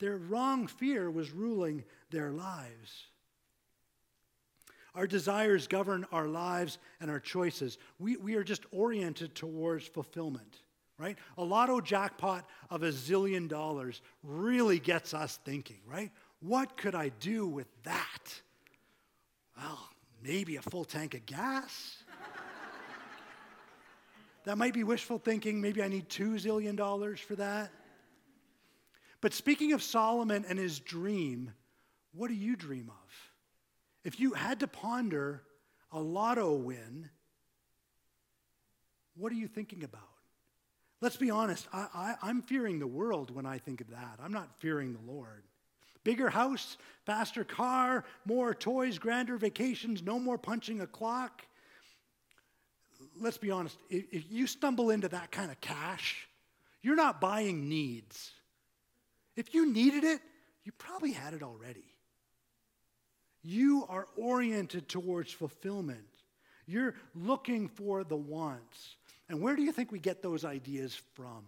Their 0.00 0.18
wrong 0.18 0.66
fear 0.66 1.10
was 1.10 1.30
ruling 1.30 1.84
their 2.10 2.30
lives. 2.30 3.06
Our 4.94 5.06
desires 5.06 5.66
govern 5.66 6.04
our 6.12 6.28
lives 6.28 6.76
and 7.00 7.10
our 7.10 7.20
choices. 7.20 7.78
We, 7.98 8.18
we 8.18 8.34
are 8.34 8.44
just 8.44 8.66
oriented 8.70 9.34
towards 9.34 9.86
fulfillment 9.86 10.60
right? 11.00 11.16
A 11.38 11.42
lotto 11.42 11.80
jackpot 11.80 12.46
of 12.68 12.82
a 12.82 12.90
zillion 12.90 13.48
dollars 13.48 14.02
really 14.22 14.78
gets 14.78 15.14
us 15.14 15.38
thinking, 15.44 15.78
right? 15.86 16.12
What 16.40 16.76
could 16.76 16.94
I 16.94 17.08
do 17.20 17.46
with 17.46 17.66
that? 17.84 18.34
Well, 19.56 19.88
maybe 20.22 20.56
a 20.56 20.62
full 20.62 20.84
tank 20.84 21.14
of 21.14 21.24
gas. 21.24 21.96
that 24.44 24.58
might 24.58 24.74
be 24.74 24.84
wishful 24.84 25.18
thinking. 25.18 25.60
Maybe 25.60 25.82
I 25.82 25.88
need 25.88 26.08
two 26.10 26.32
zillion 26.32 26.76
dollars 26.76 27.18
for 27.18 27.34
that. 27.36 27.70
But 29.22 29.32
speaking 29.32 29.72
of 29.72 29.82
Solomon 29.82 30.44
and 30.48 30.58
his 30.58 30.80
dream, 30.80 31.52
what 32.12 32.28
do 32.28 32.34
you 32.34 32.56
dream 32.56 32.90
of? 32.90 33.12
If 34.04 34.20
you 34.20 34.32
had 34.34 34.60
to 34.60 34.66
ponder 34.66 35.42
a 35.92 36.00
lotto 36.00 36.54
win, 36.54 37.08
what 39.16 39.32
are 39.32 39.36
you 39.36 39.48
thinking 39.48 39.82
about? 39.84 40.09
Let's 41.00 41.16
be 41.16 41.30
honest, 41.30 41.66
I, 41.72 42.14
am 42.22 42.42
fearing 42.42 42.78
the 42.78 42.86
world 42.86 43.34
when 43.34 43.46
I 43.46 43.58
think 43.58 43.80
of 43.80 43.90
that. 43.90 44.18
I'm 44.22 44.32
not 44.32 44.50
fearing 44.58 44.92
the 44.92 45.12
Lord. 45.12 45.44
Bigger 46.04 46.28
house, 46.28 46.76
faster 47.06 47.44
car, 47.44 48.04
more 48.26 48.54
toys, 48.54 48.98
grander 48.98 49.36
vacations, 49.36 50.02
no 50.02 50.18
more 50.18 50.36
punching 50.36 50.80
a 50.80 50.86
clock. 50.86 51.46
Let's 53.18 53.38
be 53.38 53.50
honest, 53.50 53.78
if, 53.88 54.04
if 54.12 54.24
you 54.30 54.46
stumble 54.46 54.90
into 54.90 55.08
that 55.08 55.30
kind 55.30 55.50
of 55.50 55.60
cash, 55.60 56.28
you're 56.82 56.96
not 56.96 57.20
buying 57.20 57.68
needs. 57.68 58.32
If 59.36 59.54
you 59.54 59.72
needed 59.72 60.04
it, 60.04 60.20
you 60.64 60.72
probably 60.72 61.12
had 61.12 61.32
it 61.32 61.42
already. 61.42 61.84
You 63.42 63.86
are 63.88 64.06
oriented 64.16 64.88
towards 64.88 65.32
fulfillment. 65.32 66.04
You're 66.66 66.94
looking 67.14 67.68
for 67.68 68.04
the 68.04 68.16
wants. 68.16 68.96
And 69.30 69.40
where 69.40 69.54
do 69.54 69.62
you 69.62 69.70
think 69.70 69.92
we 69.92 70.00
get 70.00 70.22
those 70.22 70.44
ideas 70.44 71.00
from 71.14 71.44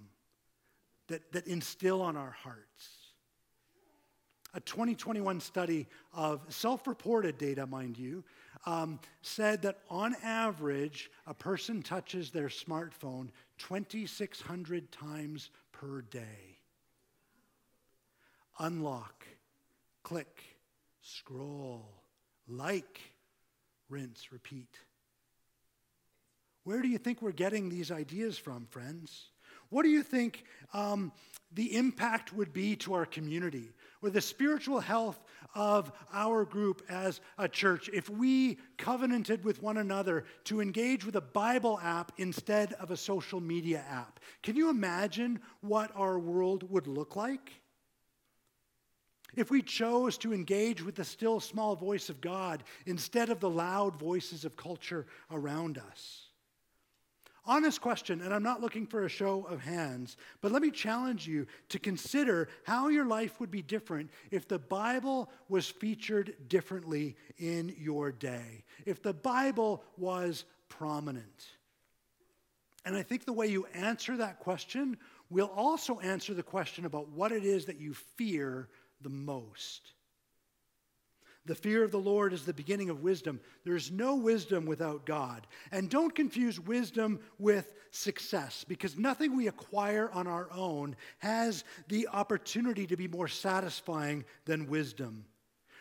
that, 1.08 1.32
that 1.32 1.48
instill 1.48 2.00
on 2.00 2.16
our 2.16 2.30
hearts? 2.30 2.88
A 4.54 4.60
2021 4.60 5.40
study 5.40 5.88
of 6.14 6.42
self 6.48 6.86
reported 6.86 7.38
data, 7.38 7.66
mind 7.66 7.98
you, 7.98 8.22
um, 8.66 9.00
said 9.22 9.62
that 9.62 9.80
on 9.90 10.14
average, 10.22 11.10
a 11.26 11.34
person 11.34 11.82
touches 11.82 12.30
their 12.30 12.46
smartphone 12.46 13.30
2,600 13.58 14.92
times 14.92 15.50
per 15.72 16.02
day. 16.02 16.60
Unlock, 18.60 19.26
click, 20.04 20.40
scroll, 21.00 21.88
like, 22.46 23.00
rinse, 23.88 24.30
repeat. 24.30 24.78
Where 26.64 26.82
do 26.82 26.88
you 26.88 26.98
think 26.98 27.22
we're 27.22 27.32
getting 27.32 27.68
these 27.68 27.90
ideas 27.90 28.38
from, 28.38 28.66
friends? 28.66 29.30
What 29.70 29.82
do 29.82 29.88
you 29.88 30.02
think 30.02 30.44
um, 30.74 31.12
the 31.54 31.76
impact 31.76 32.32
would 32.32 32.52
be 32.52 32.76
to 32.76 32.94
our 32.94 33.06
community 33.06 33.70
or 34.02 34.10
the 34.10 34.20
spiritual 34.20 34.80
health 34.80 35.18
of 35.54 35.92
our 36.12 36.44
group 36.44 36.82
as 36.88 37.20
a 37.38 37.48
church 37.48 37.90
if 37.92 38.08
we 38.08 38.58
covenanted 38.78 39.44
with 39.44 39.62
one 39.62 39.78
another 39.78 40.24
to 40.44 40.60
engage 40.60 41.04
with 41.04 41.16
a 41.16 41.20
Bible 41.20 41.80
app 41.82 42.12
instead 42.18 42.74
of 42.74 42.90
a 42.90 42.96
social 42.96 43.40
media 43.40 43.84
app? 43.88 44.20
Can 44.42 44.56
you 44.56 44.70
imagine 44.70 45.40
what 45.60 45.90
our 45.94 46.18
world 46.18 46.70
would 46.70 46.86
look 46.86 47.16
like? 47.16 47.52
if 49.34 49.50
we 49.50 49.62
chose 49.62 50.18
to 50.18 50.34
engage 50.34 50.82
with 50.82 50.94
the 50.94 51.04
still 51.04 51.40
small 51.40 51.74
voice 51.74 52.10
of 52.10 52.20
God 52.20 52.62
instead 52.84 53.30
of 53.30 53.40
the 53.40 53.48
loud 53.48 53.98
voices 53.98 54.44
of 54.44 54.56
culture 54.56 55.06
around 55.30 55.78
us. 55.78 56.31
Honest 57.44 57.80
question, 57.80 58.20
and 58.20 58.32
I'm 58.32 58.44
not 58.44 58.60
looking 58.60 58.86
for 58.86 59.04
a 59.04 59.08
show 59.08 59.44
of 59.44 59.60
hands, 59.60 60.16
but 60.40 60.52
let 60.52 60.62
me 60.62 60.70
challenge 60.70 61.26
you 61.26 61.48
to 61.70 61.80
consider 61.80 62.48
how 62.62 62.86
your 62.86 63.04
life 63.04 63.40
would 63.40 63.50
be 63.50 63.62
different 63.62 64.10
if 64.30 64.46
the 64.46 64.60
Bible 64.60 65.28
was 65.48 65.68
featured 65.68 66.34
differently 66.48 67.16
in 67.38 67.74
your 67.76 68.12
day, 68.12 68.62
if 68.86 69.02
the 69.02 69.12
Bible 69.12 69.82
was 69.96 70.44
prominent. 70.68 71.46
And 72.84 72.96
I 72.96 73.02
think 73.02 73.24
the 73.24 73.32
way 73.32 73.48
you 73.48 73.66
answer 73.74 74.16
that 74.16 74.38
question 74.38 74.96
will 75.28 75.50
also 75.54 75.98
answer 75.98 76.34
the 76.34 76.42
question 76.44 76.84
about 76.84 77.08
what 77.08 77.32
it 77.32 77.44
is 77.44 77.64
that 77.64 77.80
you 77.80 77.94
fear 77.94 78.68
the 79.00 79.08
most. 79.08 79.92
The 81.44 81.54
fear 81.56 81.82
of 81.82 81.90
the 81.90 81.98
Lord 81.98 82.32
is 82.32 82.44
the 82.44 82.54
beginning 82.54 82.88
of 82.88 83.02
wisdom. 83.02 83.40
There's 83.64 83.90
no 83.90 84.14
wisdom 84.14 84.64
without 84.64 85.04
God. 85.04 85.46
And 85.72 85.90
don't 85.90 86.14
confuse 86.14 86.60
wisdom 86.60 87.18
with 87.38 87.74
success, 87.90 88.64
because 88.66 88.96
nothing 88.96 89.36
we 89.36 89.48
acquire 89.48 90.08
on 90.12 90.26
our 90.26 90.48
own 90.52 90.96
has 91.18 91.64
the 91.88 92.08
opportunity 92.12 92.86
to 92.86 92.96
be 92.96 93.08
more 93.08 93.28
satisfying 93.28 94.24
than 94.44 94.68
wisdom. 94.68 95.24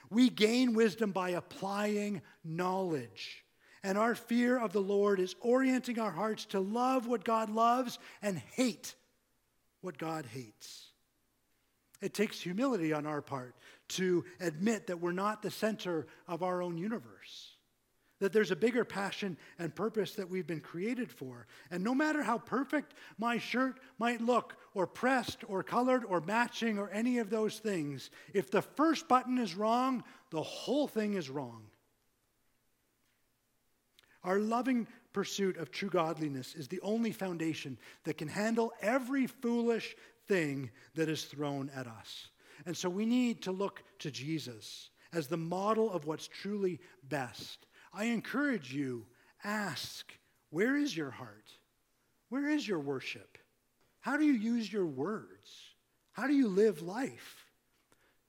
We 0.09 0.29
gain 0.29 0.73
wisdom 0.73 1.11
by 1.11 1.29
applying 1.29 2.21
knowledge. 2.43 3.45
And 3.83 3.97
our 3.97 4.15
fear 4.15 4.59
of 4.59 4.73
the 4.73 4.81
Lord 4.81 5.19
is 5.19 5.35
orienting 5.41 5.99
our 5.99 6.11
hearts 6.11 6.45
to 6.45 6.59
love 6.59 7.07
what 7.07 7.23
God 7.23 7.49
loves 7.49 7.97
and 8.21 8.37
hate 8.37 8.95
what 9.81 9.97
God 9.97 10.25
hates. 10.25 10.87
It 12.01 12.13
takes 12.15 12.41
humility 12.41 12.93
on 12.93 13.05
our 13.05 13.21
part 13.21 13.55
to 13.91 14.25
admit 14.39 14.87
that 14.87 14.99
we're 14.99 15.11
not 15.11 15.41
the 15.41 15.51
center 15.51 16.07
of 16.27 16.43
our 16.43 16.61
own 16.61 16.77
universe, 16.77 17.55
that 18.19 18.33
there's 18.33 18.51
a 18.51 18.55
bigger 18.55 18.85
passion 18.85 19.37
and 19.57 19.75
purpose 19.75 20.13
that 20.15 20.29
we've 20.29 20.47
been 20.47 20.59
created 20.59 21.11
for. 21.11 21.47
And 21.69 21.83
no 21.83 21.95
matter 21.95 22.21
how 22.21 22.37
perfect 22.37 22.93
my 23.17 23.37
shirt 23.37 23.79
might 23.97 24.21
look, 24.21 24.55
or 24.73 24.87
pressed, 24.87 25.43
or 25.47 25.63
colored, 25.63 26.05
or 26.05 26.21
matching, 26.21 26.77
or 26.77 26.89
any 26.91 27.17
of 27.17 27.29
those 27.29 27.59
things, 27.59 28.09
if 28.33 28.51
the 28.51 28.61
first 28.61 29.07
button 29.07 29.37
is 29.37 29.55
wrong, 29.55 30.03
the 30.29 30.43
whole 30.43 30.87
thing 30.87 31.15
is 31.15 31.29
wrong. 31.29 31.63
Our 34.23 34.39
loving 34.39 34.87
pursuit 35.13 35.57
of 35.57 35.71
true 35.71 35.89
godliness 35.89 36.55
is 36.55 36.67
the 36.67 36.79
only 36.81 37.11
foundation 37.11 37.77
that 38.03 38.17
can 38.17 38.27
handle 38.27 38.71
every 38.81 39.27
foolish 39.27 39.95
thing 40.27 40.69
that 40.95 41.09
is 41.09 41.25
thrown 41.25 41.69
at 41.75 41.87
us. 41.87 42.27
And 42.65 42.75
so 42.75 42.89
we 42.89 43.05
need 43.05 43.41
to 43.43 43.51
look 43.51 43.83
to 43.99 44.11
Jesus 44.11 44.89
as 45.13 45.27
the 45.27 45.37
model 45.37 45.91
of 45.91 46.05
what's 46.05 46.27
truly 46.27 46.79
best. 47.03 47.65
I 47.93 48.05
encourage 48.05 48.73
you, 48.73 49.05
ask, 49.43 50.11
where 50.49 50.77
is 50.77 50.95
your 50.95 51.11
heart? 51.11 51.51
Where 52.29 52.49
is 52.49 52.67
your 52.67 52.79
worship? 52.79 53.37
How 53.99 54.17
do 54.17 54.23
you 54.23 54.33
use 54.33 54.71
your 54.71 54.85
words? 54.85 55.51
How 56.13 56.27
do 56.27 56.33
you 56.33 56.47
live 56.47 56.81
life? 56.81 57.45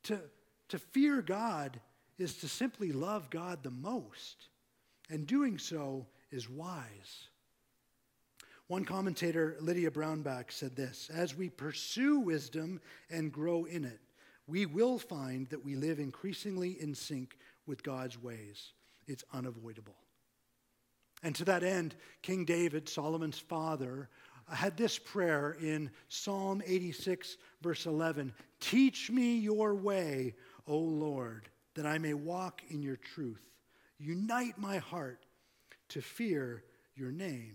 To, 0.05 0.21
to 0.69 0.79
fear 0.79 1.23
God 1.23 1.81
is 2.19 2.39
to 2.39 2.49
simply 2.49 2.93
love 2.93 3.31
God 3.31 3.63
the 3.63 3.71
most, 3.71 4.49
and 5.09 5.27
doing 5.27 5.59
so 5.59 6.07
is 6.31 6.49
wise. 6.49 7.29
One 8.69 8.85
commentator, 8.85 9.57
Lydia 9.61 9.91
Brownback, 9.91 10.51
said 10.51 10.77
this 10.77 11.11
As 11.13 11.37
we 11.37 11.51
pursue 11.51 12.21
wisdom 12.21 12.81
and 13.11 13.33
grow 13.33 13.65
in 13.65 13.85
it, 13.85 14.01
we 14.47 14.67
will 14.67 14.99
find 14.99 15.49
that 15.49 15.65
we 15.65 15.77
live 15.77 15.99
increasingly 15.99 16.81
in 16.81 16.95
sync 16.95 17.37
with 17.67 17.83
God's 17.83 18.21
ways. 18.21 18.73
It's 19.07 19.25
unavoidable. 19.33 19.97
And 21.23 21.35
to 21.37 21.45
that 21.45 21.63
end, 21.63 21.95
King 22.23 22.45
David, 22.45 22.89
Solomon's 22.89 23.39
father, 23.39 24.09
had 24.53 24.77
this 24.77 24.99
prayer 24.99 25.57
in 25.61 25.91
Psalm 26.09 26.63
86, 26.67 27.37
verse 27.63 27.87
11 27.87 28.33
Teach 28.61 29.11
me 29.11 29.39
your 29.39 29.75
way, 29.75 30.35
O 30.67 30.77
Lord, 30.77 31.49
that 31.75 31.87
I 31.87 31.99
may 31.99 32.15
walk 32.15 32.63
in 32.69 32.83
your 32.83 32.97
truth. 32.97 33.43
Unite 33.99 34.59
my 34.59 34.79
heart 34.79 35.25
to 35.91 36.01
fear 36.01 36.65
your 36.97 37.13
name. 37.13 37.55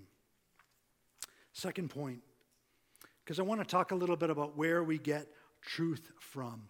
Second 1.51 1.89
point, 1.89 2.21
because 3.23 3.39
I 3.39 3.43
want 3.43 3.61
to 3.61 3.67
talk 3.67 3.91
a 3.91 3.95
little 3.95 4.15
bit 4.15 4.29
about 4.29 4.55
where 4.55 4.83
we 4.83 4.97
get 4.97 5.27
truth 5.61 6.09
from. 6.19 6.61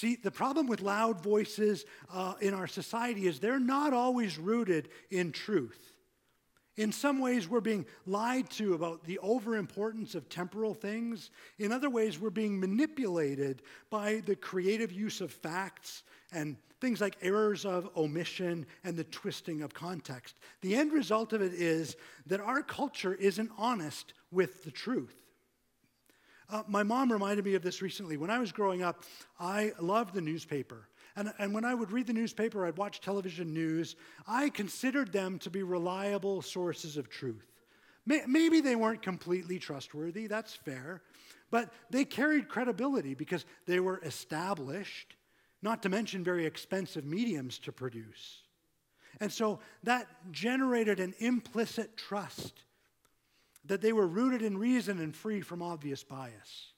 See, 0.00 0.16
the 0.16 0.30
problem 0.30 0.66
with 0.66 0.80
loud 0.80 1.22
voices 1.22 1.84
uh, 2.10 2.32
in 2.40 2.54
our 2.54 2.66
society 2.66 3.26
is 3.26 3.38
they're 3.38 3.60
not 3.60 3.92
always 3.92 4.38
rooted 4.38 4.88
in 5.10 5.30
truth. 5.30 5.92
In 6.78 6.90
some 6.90 7.18
ways, 7.18 7.46
we're 7.46 7.60
being 7.60 7.84
lied 8.06 8.48
to 8.52 8.72
about 8.72 9.04
the 9.04 9.20
overimportance 9.22 10.14
of 10.14 10.30
temporal 10.30 10.72
things. 10.72 11.30
In 11.58 11.70
other 11.70 11.90
ways, 11.90 12.18
we're 12.18 12.30
being 12.30 12.58
manipulated 12.58 13.60
by 13.90 14.22
the 14.24 14.36
creative 14.36 14.90
use 14.90 15.20
of 15.20 15.30
facts 15.30 16.02
and 16.32 16.56
things 16.80 17.02
like 17.02 17.18
errors 17.20 17.66
of 17.66 17.90
omission 17.94 18.64
and 18.84 18.96
the 18.96 19.04
twisting 19.04 19.60
of 19.60 19.74
context. 19.74 20.34
The 20.62 20.76
end 20.76 20.94
result 20.94 21.34
of 21.34 21.42
it 21.42 21.52
is 21.52 21.94
that 22.24 22.40
our 22.40 22.62
culture 22.62 23.12
isn't 23.12 23.50
honest 23.58 24.14
with 24.30 24.64
the 24.64 24.70
truth. 24.70 25.19
Uh, 26.50 26.62
my 26.66 26.82
mom 26.82 27.12
reminded 27.12 27.44
me 27.44 27.54
of 27.54 27.62
this 27.62 27.80
recently. 27.80 28.16
When 28.16 28.30
I 28.30 28.38
was 28.38 28.52
growing 28.52 28.82
up, 28.82 29.04
I 29.38 29.72
loved 29.80 30.14
the 30.14 30.20
newspaper. 30.20 30.88
And, 31.16 31.32
and 31.38 31.54
when 31.54 31.64
I 31.64 31.74
would 31.74 31.92
read 31.92 32.06
the 32.06 32.12
newspaper, 32.12 32.66
I'd 32.66 32.76
watch 32.76 33.00
television 33.00 33.52
news, 33.52 33.96
I 34.26 34.48
considered 34.48 35.12
them 35.12 35.38
to 35.40 35.50
be 35.50 35.62
reliable 35.62 36.42
sources 36.42 36.96
of 36.96 37.08
truth. 37.08 37.46
May, 38.06 38.22
maybe 38.26 38.60
they 38.60 38.76
weren't 38.76 39.02
completely 39.02 39.58
trustworthy, 39.58 40.26
that's 40.26 40.54
fair, 40.54 41.02
but 41.50 41.72
they 41.90 42.04
carried 42.04 42.48
credibility 42.48 43.14
because 43.14 43.44
they 43.66 43.80
were 43.80 44.00
established 44.04 45.14
not 45.62 45.82
to 45.82 45.88
mention 45.88 46.24
very 46.24 46.46
expensive 46.46 47.04
mediums 47.04 47.58
to 47.58 47.72
produce. 47.72 48.42
And 49.20 49.30
so 49.30 49.60
that 49.82 50.06
generated 50.30 51.00
an 51.00 51.14
implicit 51.18 51.96
trust 51.96 52.64
that 53.70 53.80
they 53.80 53.92
were 53.92 54.08
rooted 54.08 54.42
in 54.42 54.58
reason 54.58 54.98
and 54.98 55.14
free 55.14 55.40
from 55.40 55.62
obvious 55.62 56.02
bias. 56.02 56.72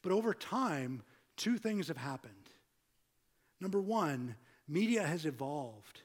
But 0.00 0.12
over 0.12 0.32
time, 0.32 1.02
two 1.36 1.58
things 1.58 1.88
have 1.88 1.96
happened. 1.96 2.34
Number 3.60 3.80
one, 3.80 4.36
media 4.68 5.02
has 5.02 5.26
evolved 5.26 6.02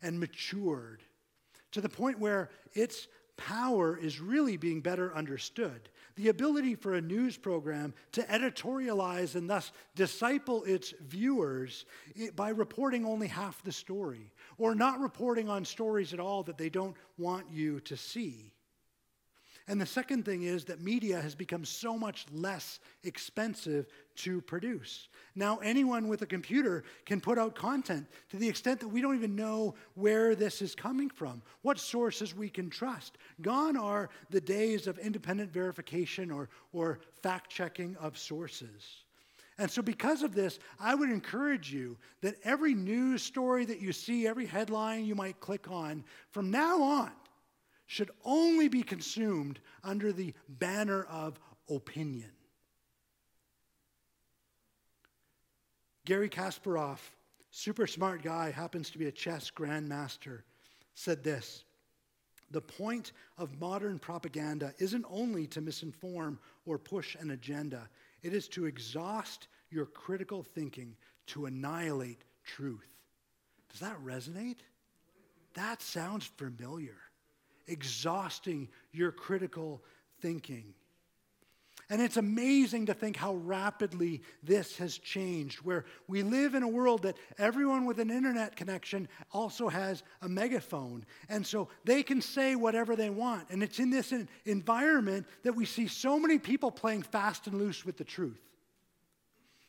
and 0.00 0.18
matured 0.18 1.02
to 1.72 1.82
the 1.82 1.88
point 1.90 2.18
where 2.18 2.48
its 2.72 3.08
power 3.36 3.94
is 3.94 4.22
really 4.22 4.56
being 4.56 4.80
better 4.80 5.14
understood. 5.14 5.90
The 6.16 6.28
ability 6.28 6.74
for 6.74 6.94
a 6.94 7.02
news 7.02 7.36
program 7.36 7.92
to 8.12 8.22
editorialize 8.22 9.34
and 9.34 9.50
thus 9.50 9.70
disciple 9.94 10.64
its 10.64 10.94
viewers 10.98 11.84
eh, 12.18 12.28
by 12.34 12.48
reporting 12.48 13.04
only 13.04 13.26
half 13.26 13.62
the 13.64 13.72
story, 13.72 14.32
or 14.56 14.74
not 14.74 14.98
reporting 14.98 15.50
on 15.50 15.66
stories 15.66 16.14
at 16.14 16.20
all 16.20 16.42
that 16.44 16.56
they 16.56 16.70
don't 16.70 16.96
want 17.18 17.44
you 17.50 17.80
to 17.80 17.98
see. 17.98 18.54
And 19.68 19.80
the 19.80 19.86
second 19.86 20.24
thing 20.24 20.42
is 20.42 20.64
that 20.64 20.80
media 20.80 21.20
has 21.20 21.34
become 21.34 21.64
so 21.64 21.96
much 21.96 22.26
less 22.32 22.80
expensive 23.04 23.86
to 24.16 24.40
produce. 24.40 25.08
Now, 25.34 25.58
anyone 25.58 26.08
with 26.08 26.22
a 26.22 26.26
computer 26.26 26.82
can 27.06 27.20
put 27.20 27.38
out 27.38 27.54
content 27.54 28.06
to 28.30 28.36
the 28.36 28.48
extent 28.48 28.80
that 28.80 28.88
we 28.88 29.00
don't 29.00 29.14
even 29.14 29.36
know 29.36 29.74
where 29.94 30.34
this 30.34 30.60
is 30.60 30.74
coming 30.74 31.08
from, 31.08 31.42
what 31.62 31.78
sources 31.78 32.34
we 32.34 32.48
can 32.48 32.68
trust. 32.68 33.16
Gone 33.42 33.76
are 33.76 34.10
the 34.30 34.40
days 34.40 34.86
of 34.86 34.98
independent 34.98 35.52
verification 35.52 36.30
or, 36.30 36.48
or 36.72 37.00
fact 37.22 37.50
checking 37.50 37.96
of 37.96 38.18
sources. 38.18 39.04
And 39.60 39.70
so, 39.70 39.82
because 39.82 40.22
of 40.22 40.34
this, 40.34 40.58
I 40.80 40.94
would 40.94 41.10
encourage 41.10 41.70
you 41.70 41.98
that 42.22 42.36
every 42.44 42.74
news 42.74 43.22
story 43.22 43.66
that 43.66 43.80
you 43.80 43.92
see, 43.92 44.26
every 44.26 44.46
headline 44.46 45.04
you 45.04 45.14
might 45.14 45.38
click 45.38 45.70
on, 45.70 46.02
from 46.30 46.50
now 46.50 46.82
on, 46.82 47.10
should 47.90 48.12
only 48.24 48.68
be 48.68 48.84
consumed 48.84 49.58
under 49.82 50.12
the 50.12 50.32
banner 50.48 51.02
of 51.10 51.40
opinion. 51.68 52.30
Garry 56.04 56.28
Kasparov, 56.28 57.00
super 57.50 57.88
smart 57.88 58.22
guy, 58.22 58.52
happens 58.52 58.90
to 58.90 58.98
be 58.98 59.06
a 59.06 59.10
chess 59.10 59.50
grandmaster, 59.50 60.42
said 60.94 61.24
this 61.24 61.64
The 62.52 62.60
point 62.60 63.10
of 63.36 63.60
modern 63.60 63.98
propaganda 63.98 64.72
isn't 64.78 65.04
only 65.10 65.48
to 65.48 65.60
misinform 65.60 66.38
or 66.66 66.78
push 66.78 67.16
an 67.16 67.32
agenda, 67.32 67.88
it 68.22 68.32
is 68.32 68.46
to 68.50 68.66
exhaust 68.66 69.48
your 69.68 69.86
critical 69.86 70.44
thinking, 70.44 70.94
to 71.26 71.46
annihilate 71.46 72.22
truth. 72.44 72.94
Does 73.68 73.80
that 73.80 73.98
resonate? 74.04 74.58
That 75.54 75.82
sounds 75.82 76.24
familiar 76.24 77.09
exhausting 77.70 78.68
your 78.92 79.12
critical 79.12 79.82
thinking. 80.20 80.74
And 81.88 82.00
it's 82.00 82.16
amazing 82.16 82.86
to 82.86 82.94
think 82.94 83.16
how 83.16 83.34
rapidly 83.34 84.22
this 84.44 84.76
has 84.76 84.96
changed, 84.96 85.58
where 85.58 85.84
we 86.06 86.22
live 86.22 86.54
in 86.54 86.62
a 86.62 86.68
world 86.68 87.02
that 87.02 87.16
everyone 87.36 87.84
with 87.84 87.98
an 87.98 88.10
internet 88.10 88.54
connection 88.54 89.08
also 89.32 89.68
has 89.68 90.04
a 90.22 90.28
megaphone. 90.28 91.04
And 91.28 91.44
so 91.44 91.68
they 91.84 92.04
can 92.04 92.22
say 92.22 92.54
whatever 92.54 92.94
they 92.94 93.10
want. 93.10 93.50
And 93.50 93.60
it's 93.60 93.80
in 93.80 93.90
this 93.90 94.14
environment 94.44 95.26
that 95.42 95.56
we 95.56 95.64
see 95.64 95.88
so 95.88 96.16
many 96.20 96.38
people 96.38 96.70
playing 96.70 97.02
fast 97.02 97.48
and 97.48 97.58
loose 97.58 97.84
with 97.84 97.96
the 97.96 98.04
truth. 98.04 98.40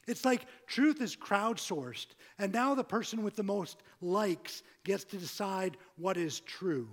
It's 0.07 0.25
like 0.25 0.45
truth 0.67 1.01
is 1.01 1.15
crowdsourced, 1.15 2.07
and 2.37 2.51
now 2.51 2.75
the 2.75 2.83
person 2.83 3.23
with 3.23 3.35
the 3.35 3.43
most 3.43 3.81
likes 4.01 4.61
gets 4.83 5.03
to 5.05 5.17
decide 5.17 5.77
what 5.95 6.17
is 6.17 6.39
true. 6.41 6.87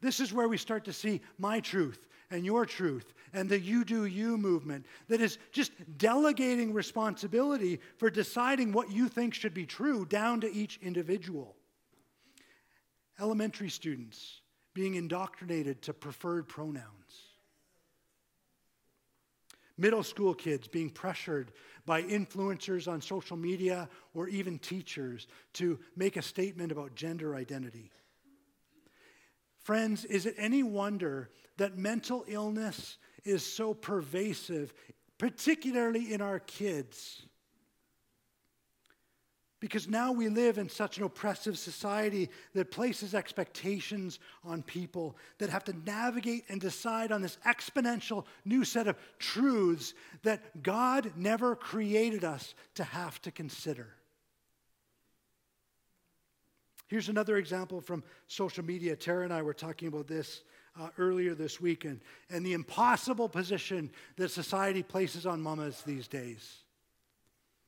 This 0.00 0.20
is 0.20 0.32
where 0.32 0.48
we 0.48 0.56
start 0.56 0.84
to 0.86 0.92
see 0.92 1.20
my 1.38 1.60
truth 1.60 2.06
and 2.30 2.44
your 2.44 2.64
truth 2.64 3.12
and 3.32 3.48
the 3.48 3.58
you 3.58 3.84
do 3.84 4.06
you 4.06 4.38
movement 4.38 4.86
that 5.08 5.20
is 5.20 5.38
just 5.52 5.72
delegating 5.98 6.72
responsibility 6.72 7.80
for 7.98 8.10
deciding 8.10 8.72
what 8.72 8.90
you 8.90 9.08
think 9.08 9.34
should 9.34 9.54
be 9.54 9.66
true 9.66 10.04
down 10.06 10.40
to 10.40 10.52
each 10.52 10.78
individual. 10.82 11.56
Elementary 13.20 13.68
students 13.68 14.40
being 14.72 14.94
indoctrinated 14.94 15.82
to 15.82 15.92
preferred 15.92 16.48
pronouns. 16.48 16.86
Middle 19.76 20.02
school 20.02 20.34
kids 20.34 20.68
being 20.68 20.90
pressured 20.90 21.52
by 21.86 22.02
influencers 22.02 22.86
on 22.86 23.00
social 23.00 23.36
media 23.36 23.88
or 24.14 24.28
even 24.28 24.58
teachers 24.58 25.26
to 25.54 25.78
make 25.96 26.16
a 26.16 26.22
statement 26.22 26.70
about 26.70 26.94
gender 26.94 27.34
identity. 27.34 27.90
Friends, 29.70 30.04
is 30.04 30.26
it 30.26 30.34
any 30.36 30.64
wonder 30.64 31.30
that 31.56 31.78
mental 31.78 32.24
illness 32.26 32.98
is 33.22 33.46
so 33.46 33.72
pervasive, 33.72 34.74
particularly 35.16 36.12
in 36.12 36.20
our 36.20 36.40
kids? 36.40 37.22
Because 39.60 39.86
now 39.86 40.10
we 40.10 40.28
live 40.28 40.58
in 40.58 40.68
such 40.68 40.98
an 40.98 41.04
oppressive 41.04 41.56
society 41.56 42.30
that 42.52 42.72
places 42.72 43.14
expectations 43.14 44.18
on 44.42 44.64
people 44.64 45.16
that 45.38 45.50
have 45.50 45.62
to 45.66 45.76
navigate 45.86 46.46
and 46.48 46.60
decide 46.60 47.12
on 47.12 47.22
this 47.22 47.38
exponential 47.46 48.24
new 48.44 48.64
set 48.64 48.88
of 48.88 48.96
truths 49.20 49.94
that 50.24 50.64
God 50.64 51.12
never 51.14 51.54
created 51.54 52.24
us 52.24 52.56
to 52.74 52.82
have 52.82 53.22
to 53.22 53.30
consider. 53.30 53.86
Here's 56.90 57.08
another 57.08 57.36
example 57.36 57.80
from 57.80 58.02
social 58.26 58.64
media. 58.64 58.96
Tara 58.96 59.22
and 59.22 59.32
I 59.32 59.42
were 59.42 59.54
talking 59.54 59.86
about 59.86 60.08
this 60.08 60.42
uh, 60.78 60.88
earlier 60.98 61.36
this 61.36 61.60
week 61.60 61.84
and, 61.84 62.00
and 62.30 62.44
the 62.44 62.52
impossible 62.52 63.28
position 63.28 63.92
that 64.16 64.32
society 64.32 64.82
places 64.82 65.24
on 65.24 65.40
mamas 65.40 65.82
these 65.86 66.08
days. 66.08 66.64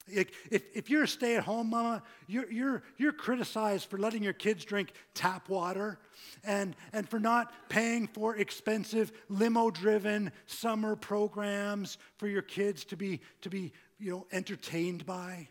If, 0.08 0.26
if 0.50 0.90
you're 0.90 1.04
a 1.04 1.08
stay 1.08 1.36
at 1.36 1.44
home 1.44 1.70
mama, 1.70 2.02
you're, 2.26 2.50
you're, 2.50 2.82
you're 2.98 3.12
criticized 3.12 3.88
for 3.88 3.96
letting 3.96 4.24
your 4.24 4.32
kids 4.32 4.64
drink 4.64 4.92
tap 5.14 5.48
water 5.48 6.00
and, 6.42 6.74
and 6.92 7.08
for 7.08 7.20
not 7.20 7.52
paying 7.68 8.08
for 8.08 8.34
expensive 8.34 9.12
limo 9.28 9.70
driven 9.70 10.32
summer 10.46 10.96
programs 10.96 11.96
for 12.16 12.26
your 12.26 12.42
kids 12.42 12.84
to 12.86 12.96
be, 12.96 13.20
to 13.42 13.48
be 13.48 13.72
you 14.00 14.10
know, 14.10 14.26
entertained 14.32 15.06
by. 15.06 15.46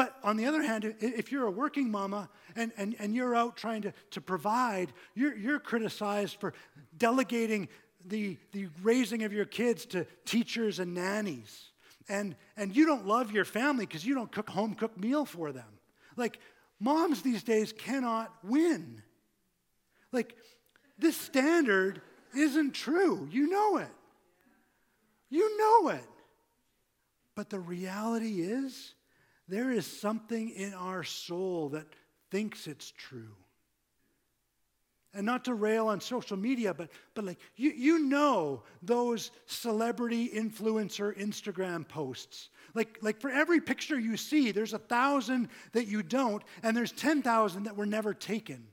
But 0.00 0.16
on 0.24 0.38
the 0.38 0.46
other 0.46 0.62
hand, 0.62 0.94
if 1.00 1.30
you're 1.30 1.44
a 1.44 1.50
working 1.50 1.90
mama 1.90 2.30
and, 2.56 2.72
and, 2.78 2.96
and 2.98 3.14
you're 3.14 3.36
out 3.36 3.58
trying 3.58 3.82
to, 3.82 3.92
to 4.12 4.22
provide, 4.22 4.94
you're, 5.14 5.36
you're 5.36 5.58
criticized 5.58 6.40
for 6.40 6.54
delegating 6.96 7.68
the, 8.06 8.38
the 8.52 8.68
raising 8.82 9.24
of 9.24 9.34
your 9.34 9.44
kids 9.44 9.84
to 9.84 10.06
teachers 10.24 10.78
and 10.78 10.94
nannies. 10.94 11.64
And, 12.08 12.34
and 12.56 12.74
you 12.74 12.86
don't 12.86 13.06
love 13.06 13.30
your 13.30 13.44
family 13.44 13.84
because 13.84 14.06
you 14.06 14.14
don't 14.14 14.32
cook 14.32 14.48
home 14.48 14.74
cooked 14.74 14.98
meal 14.98 15.26
for 15.26 15.52
them. 15.52 15.68
Like, 16.16 16.38
moms 16.78 17.20
these 17.20 17.42
days 17.42 17.74
cannot 17.74 18.32
win. 18.42 19.02
Like, 20.12 20.34
this 20.98 21.14
standard 21.14 22.00
isn't 22.34 22.72
true. 22.72 23.28
You 23.30 23.50
know 23.50 23.76
it. 23.76 23.92
You 25.28 25.58
know 25.58 25.90
it. 25.90 26.08
But 27.34 27.50
the 27.50 27.60
reality 27.60 28.40
is, 28.40 28.94
there 29.50 29.70
is 29.70 29.84
something 29.84 30.50
in 30.50 30.72
our 30.74 31.02
soul 31.02 31.70
that 31.70 31.86
thinks 32.30 32.68
it's 32.68 32.92
true. 32.92 33.34
And 35.12 35.26
not 35.26 35.46
to 35.46 35.54
rail 35.54 35.88
on 35.88 36.00
social 36.00 36.36
media, 36.36 36.72
but, 36.72 36.88
but 37.14 37.24
like 37.24 37.40
you, 37.56 37.70
you 37.70 37.98
know 37.98 38.62
those 38.80 39.32
celebrity 39.46 40.28
influencer 40.28 41.18
Instagram 41.18 41.86
posts. 41.86 42.48
Like, 42.74 42.98
like 43.02 43.20
for 43.20 43.28
every 43.28 43.60
picture 43.60 43.98
you 43.98 44.16
see, 44.16 44.52
there's 44.52 44.72
a 44.72 44.78
thousand 44.78 45.48
that 45.72 45.88
you 45.88 46.04
don't, 46.04 46.44
and 46.62 46.76
there's 46.76 46.92
10,000 46.92 47.64
that 47.64 47.76
were 47.76 47.86
never 47.86 48.14
taken. 48.14 48.68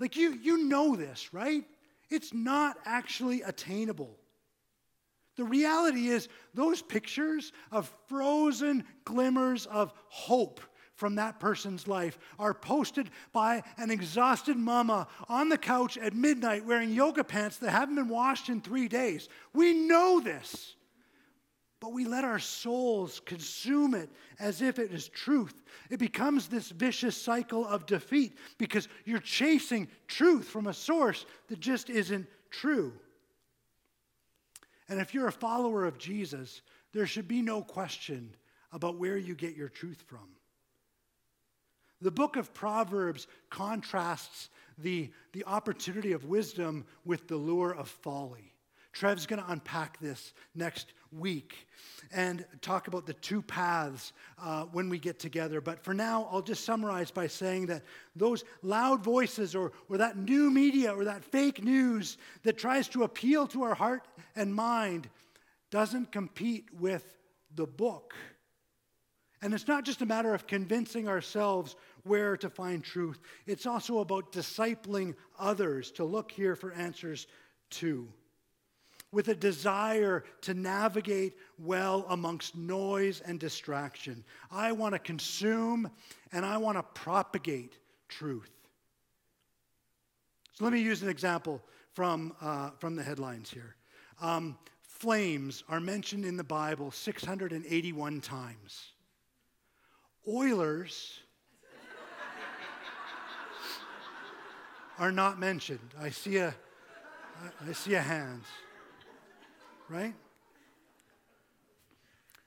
Like 0.00 0.16
you, 0.16 0.38
you 0.42 0.66
know 0.66 0.96
this, 0.96 1.34
right? 1.34 1.64
It's 2.08 2.32
not 2.32 2.78
actually 2.86 3.42
attainable. 3.42 4.16
The 5.42 5.48
reality 5.48 6.06
is, 6.06 6.28
those 6.54 6.82
pictures 6.82 7.50
of 7.72 7.92
frozen 8.06 8.84
glimmers 9.04 9.66
of 9.66 9.92
hope 10.06 10.60
from 10.94 11.16
that 11.16 11.40
person's 11.40 11.88
life 11.88 12.16
are 12.38 12.54
posted 12.54 13.10
by 13.32 13.64
an 13.76 13.90
exhausted 13.90 14.56
mama 14.56 15.08
on 15.28 15.48
the 15.48 15.58
couch 15.58 15.98
at 15.98 16.14
midnight 16.14 16.64
wearing 16.64 16.92
yoga 16.92 17.24
pants 17.24 17.56
that 17.56 17.70
haven't 17.70 17.96
been 17.96 18.08
washed 18.08 18.50
in 18.50 18.60
three 18.60 18.86
days. 18.86 19.28
We 19.52 19.74
know 19.74 20.20
this, 20.20 20.76
but 21.80 21.92
we 21.92 22.04
let 22.04 22.22
our 22.22 22.38
souls 22.38 23.20
consume 23.24 23.96
it 23.96 24.10
as 24.38 24.62
if 24.62 24.78
it 24.78 24.92
is 24.92 25.08
truth. 25.08 25.60
It 25.90 25.98
becomes 25.98 26.46
this 26.46 26.70
vicious 26.70 27.16
cycle 27.16 27.66
of 27.66 27.84
defeat 27.86 28.38
because 28.58 28.86
you're 29.04 29.18
chasing 29.18 29.88
truth 30.06 30.46
from 30.46 30.68
a 30.68 30.72
source 30.72 31.26
that 31.48 31.58
just 31.58 31.90
isn't 31.90 32.28
true. 32.48 32.92
And 34.92 35.00
if 35.00 35.14
you're 35.14 35.28
a 35.28 35.32
follower 35.32 35.86
of 35.86 35.96
Jesus, 35.96 36.60
there 36.92 37.06
should 37.06 37.26
be 37.26 37.40
no 37.40 37.62
question 37.62 38.36
about 38.72 38.98
where 38.98 39.16
you 39.16 39.34
get 39.34 39.56
your 39.56 39.70
truth 39.70 40.02
from. 40.06 40.28
The 42.02 42.10
book 42.10 42.36
of 42.36 42.52
Proverbs 42.52 43.26
contrasts 43.48 44.50
the, 44.76 45.10
the 45.32 45.44
opportunity 45.46 46.12
of 46.12 46.26
wisdom 46.26 46.84
with 47.06 47.26
the 47.26 47.36
lure 47.36 47.74
of 47.74 47.88
folly. 47.88 48.51
Trev's 48.92 49.26
going 49.26 49.42
to 49.42 49.50
unpack 49.50 49.98
this 50.00 50.34
next 50.54 50.92
week 51.10 51.66
and 52.12 52.44
talk 52.60 52.88
about 52.88 53.06
the 53.06 53.14
two 53.14 53.42
paths 53.42 54.12
uh, 54.40 54.64
when 54.64 54.88
we 54.88 54.98
get 54.98 55.18
together. 55.18 55.60
But 55.60 55.82
for 55.82 55.94
now, 55.94 56.28
I'll 56.30 56.42
just 56.42 56.64
summarize 56.64 57.10
by 57.10 57.26
saying 57.26 57.66
that 57.66 57.82
those 58.14 58.44
loud 58.62 59.02
voices 59.02 59.54
or, 59.54 59.72
or 59.88 59.96
that 59.98 60.16
new 60.16 60.50
media 60.50 60.94
or 60.94 61.04
that 61.04 61.24
fake 61.24 61.62
news 61.62 62.18
that 62.42 62.58
tries 62.58 62.88
to 62.88 63.04
appeal 63.04 63.46
to 63.48 63.62
our 63.62 63.74
heart 63.74 64.06
and 64.36 64.54
mind 64.54 65.08
doesn't 65.70 66.12
compete 66.12 66.66
with 66.78 67.16
the 67.54 67.66
book. 67.66 68.14
And 69.40 69.54
it's 69.54 69.66
not 69.66 69.84
just 69.84 70.02
a 70.02 70.06
matter 70.06 70.34
of 70.34 70.46
convincing 70.46 71.08
ourselves 71.08 71.76
where 72.04 72.36
to 72.36 72.50
find 72.50 72.84
truth, 72.84 73.18
it's 73.46 73.66
also 73.66 73.98
about 73.98 74.32
discipling 74.32 75.14
others 75.38 75.90
to 75.92 76.04
look 76.04 76.30
here 76.30 76.54
for 76.54 76.72
answers 76.72 77.26
too 77.70 78.08
with 79.12 79.28
a 79.28 79.34
desire 79.34 80.24
to 80.40 80.54
navigate 80.54 81.34
well 81.58 82.06
amongst 82.08 82.56
noise 82.56 83.20
and 83.20 83.38
distraction. 83.38 84.24
I 84.50 84.72
want 84.72 84.94
to 84.94 84.98
consume 84.98 85.90
and 86.32 86.46
I 86.46 86.56
want 86.56 86.78
to 86.78 86.82
propagate 86.82 87.76
truth. 88.08 88.50
So 90.54 90.64
let 90.64 90.72
me 90.72 90.80
use 90.80 91.02
an 91.02 91.10
example 91.10 91.62
from, 91.92 92.34
uh, 92.40 92.70
from 92.78 92.96
the 92.96 93.02
headlines 93.02 93.50
here. 93.50 93.76
Um, 94.20 94.56
flames 94.80 95.62
are 95.68 95.80
mentioned 95.80 96.24
in 96.24 96.38
the 96.38 96.44
Bible 96.44 96.90
681 96.90 98.20
times. 98.22 98.92
Oilers 100.26 101.18
are 104.98 105.12
not 105.12 105.38
mentioned. 105.38 105.90
I 106.00 106.10
see 106.10 106.38
a, 106.38 106.54
I 107.68 107.72
see 107.72 107.94
a 107.94 108.00
hand 108.00 108.42
right? 109.92 110.14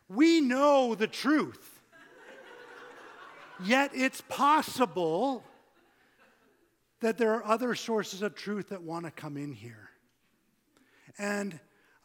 We 0.09 0.41
know 0.41 0.95
the 0.95 1.07
truth. 1.07 1.79
Yet 3.63 3.91
it's 3.93 4.21
possible 4.21 5.43
that 6.99 7.17
there 7.17 7.33
are 7.35 7.45
other 7.45 7.75
sources 7.75 8.21
of 8.21 8.35
truth 8.35 8.69
that 8.69 8.81
want 8.81 9.05
to 9.05 9.11
come 9.11 9.37
in 9.37 9.53
here. 9.53 9.89
And 11.17 11.59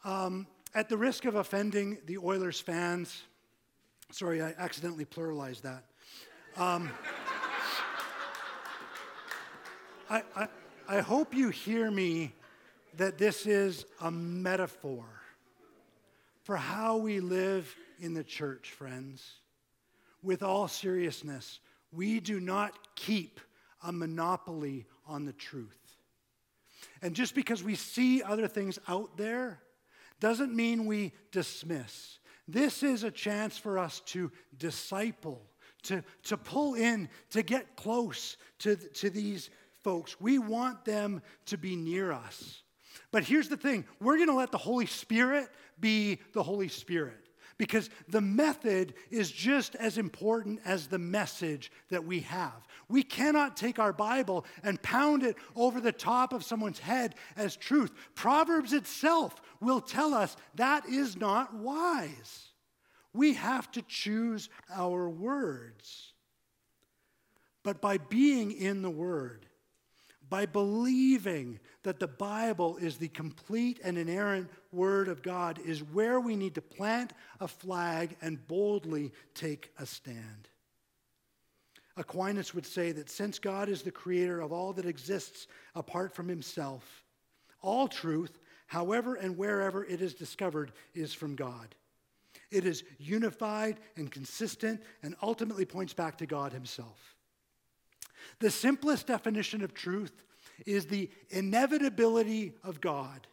um, 0.05 0.47
at 0.75 0.89
the 0.89 0.97
risk 0.97 1.25
of 1.25 1.35
offending 1.35 1.99
the 2.07 2.19
Oilers 2.19 2.61
fans, 2.61 3.23
sorry, 4.11 4.43
I 4.43 4.55
accidentally 4.59 5.05
pluralized 5.05 5.63
that. 5.63 5.85
Um, 6.57 6.91
I, 10.09 10.23
I, 10.37 10.49
I 10.89 11.01
hope 11.01 11.35
you 11.35 11.51
hear 11.51 11.91
me 11.91 12.33
that 12.97 13.19
this 13.19 13.47
is 13.47 13.85
a 14.01 14.11
metaphor 14.11 15.20
for 16.43 16.57
how 16.57 16.97
we 16.97 17.21
live 17.21 17.75
in 18.01 18.15
the 18.15 18.25
church, 18.25 18.71
friends. 18.71 19.25
With 20.23 20.43
all 20.43 20.69
seriousness, 20.69 21.61
we 21.93 22.21
do 22.21 22.41
not 22.41 22.95
keep 22.95 23.41
a 23.83 23.93
monopoly 23.93 24.87
on 25.07 25.25
the 25.25 25.33
truth. 25.33 25.79
And 27.03 27.15
just 27.15 27.35
because 27.35 27.63
we 27.63 27.75
see 27.75 28.23
other 28.23 28.47
things 28.47 28.79
out 28.89 29.17
there 29.17 29.61
doesn't 30.21 30.55
mean 30.55 30.87
we 30.87 31.13
dismiss. 31.33 32.19
This 32.47 32.83
is 32.83 33.05
a 33.05 33.11
chance 33.11 33.57
for 33.57 33.79
us 33.79 34.01
to 34.07 34.31
disciple, 34.59 35.43
to, 35.85 36.03
to 36.25 36.37
pull 36.37 36.75
in, 36.75 37.09
to 37.31 37.43
get 37.43 37.77
close 37.77 38.37
to, 38.61 38.77
to 38.77 39.09
these 39.09 39.51
folks. 39.83 40.21
We 40.21 40.39
want 40.39 40.85
them 40.85 41.23
to 41.47 41.57
be 41.57 41.77
near 41.77 42.13
us. 42.13 42.63
But 43.13 43.25
here's 43.25 43.49
the 43.49 43.57
thing 43.57 43.85
we're 44.01 44.17
going 44.17 44.29
to 44.29 44.35
let 44.35 44.53
the 44.53 44.59
Holy 44.59 44.87
Spirit 44.87 45.49
be 45.81 46.19
the 46.33 46.43
Holy 46.43 46.69
Spirit 46.69 47.31
because 47.61 47.91
the 48.09 48.23
method 48.23 48.95
is 49.11 49.31
just 49.31 49.75
as 49.75 49.99
important 49.99 50.59
as 50.65 50.87
the 50.87 50.99
message 50.99 51.71
that 51.91 52.03
we 52.03 52.21
have. 52.21 52.67
We 52.89 53.03
cannot 53.03 53.55
take 53.55 53.79
our 53.79 53.93
Bible 53.93 54.47
and 54.63 54.81
pound 54.81 55.23
it 55.23 55.37
over 55.55 55.79
the 55.79 55.93
top 55.93 56.33
of 56.33 56.43
someone's 56.43 56.79
head 56.79 57.17
as 57.37 57.57
truth. 57.57 57.93
Proverbs 58.15 58.73
itself 58.73 59.35
will 59.61 59.83
tell 59.83 60.15
us 60.15 60.39
that 60.55 60.87
is 60.87 61.19
not 61.19 61.53
wise. 61.55 62.47
We 63.13 63.35
have 63.35 63.71
to 63.73 63.83
choose 63.83 64.49
our 64.75 65.07
words. 65.11 66.15
But 67.63 67.83
by 67.83 67.99
being 67.99 68.53
in 68.53 68.81
the 68.81 68.89
Word, 68.89 69.45
by 70.31 70.47
believing 70.47 71.59
that 71.83 71.99
the 71.99 72.09
Bible 72.09 72.77
is 72.77 72.97
the 72.97 73.09
complete 73.09 73.81
and 73.83 73.99
inerrant 73.99 74.49
Word 74.73 75.09
of 75.09 75.23
God, 75.23 75.59
is 75.65 75.83
where 75.83 76.21
we 76.21 76.37
need 76.37 76.55
to 76.55 76.63
plant 76.63 77.13
a 77.41 77.49
flag 77.49 78.17
and 78.23 78.47
boldly 78.47 79.13
take 79.35 79.73
a 79.79 79.85
stand. 79.85 80.49
Aquinas 81.97 82.55
would 82.55 82.65
say 82.65 82.93
that 82.93 83.11
since 83.11 83.39
God 83.39 83.69
is 83.69 83.83
the 83.83 83.91
creator 83.91 84.41
of 84.41 84.53
all 84.53 84.73
that 84.75 84.87
exists 84.87 85.49
apart 85.75 86.15
from 86.15 86.29
himself, 86.29 87.05
all 87.61 87.89
truth, 87.89 88.39
however 88.69 89.17
and 89.17 89.37
wherever 89.37 89.85
it 89.85 90.01
is 90.01 90.15
discovered, 90.15 90.73
is 90.95 91.13
from 91.13 91.35
God. 91.35 91.75
It 92.51 92.65
is 92.65 92.85
unified 92.99 93.81
and 93.97 94.11
consistent 94.11 94.81
and 95.03 95.17
ultimately 95.23 95.65
points 95.65 95.93
back 95.93 96.19
to 96.19 96.27
God 96.27 96.53
himself. 96.53 97.17
The 98.39 98.51
simplest 98.51 99.07
definition 99.07 99.63
of 99.63 99.75
truth 99.75 100.25
is 100.67 100.87
the 100.87 101.11
inevitability 101.31 102.53
of 102.63 102.81
God. 102.81 103.27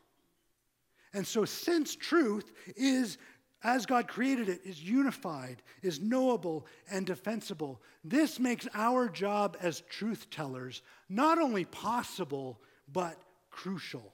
And 1.13 1.26
so, 1.26 1.45
since 1.45 1.95
truth 1.95 2.52
is, 2.76 3.17
as 3.63 3.86
God 3.86 4.08
created 4.08 4.50
it, 4.50 4.62
is 4.63 4.82
unified, 4.82 5.62
is 5.82 6.00
knowable, 6.00 6.67
and 6.91 7.06
defensible, 7.06 7.82
this 8.04 8.39
makes 8.39 8.67
our 8.73 9.10
job 9.10 9.58
as 9.62 9.82
truth 9.89 10.30
tellers 10.30 10.82
not 11.10 11.39
only 11.39 11.65
possible, 11.65 12.62
but 12.91 13.17
crucial. 13.50 14.13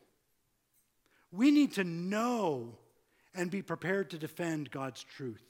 We 1.32 1.52
need 1.52 1.74
to 1.74 1.84
know 1.84 2.78
and 3.36 3.50
be 3.50 3.62
prepared 3.62 4.12
to 4.12 4.18
defend 4.18 4.72
God's 4.72 5.04
truth. 5.04 5.44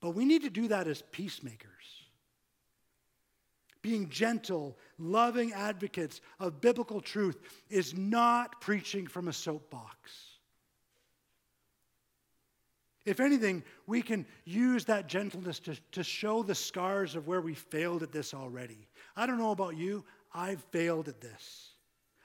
But 0.00 0.10
we 0.10 0.24
need 0.24 0.42
to 0.42 0.50
do 0.50 0.68
that 0.68 0.88
as 0.88 1.02
peacemakers 1.12 1.99
being 3.82 4.08
gentle, 4.08 4.76
loving 4.98 5.52
advocates 5.52 6.20
of 6.38 6.60
biblical 6.60 7.00
truth 7.00 7.38
is 7.68 7.96
not 7.96 8.60
preaching 8.60 9.06
from 9.06 9.28
a 9.28 9.32
soapbox. 9.32 10.30
If 13.06 13.18
anything, 13.18 13.64
we 13.86 14.02
can 14.02 14.26
use 14.44 14.84
that 14.84 15.06
gentleness 15.06 15.58
to, 15.60 15.76
to 15.92 16.04
show 16.04 16.42
the 16.42 16.54
scars 16.54 17.16
of 17.16 17.26
where 17.26 17.40
we 17.40 17.54
failed 17.54 18.02
at 18.02 18.12
this 18.12 18.34
already. 18.34 18.86
I 19.16 19.26
don't 19.26 19.38
know 19.38 19.52
about 19.52 19.76
you, 19.76 20.04
I've 20.34 20.62
failed 20.64 21.08
at 21.08 21.20
this. 21.20 21.69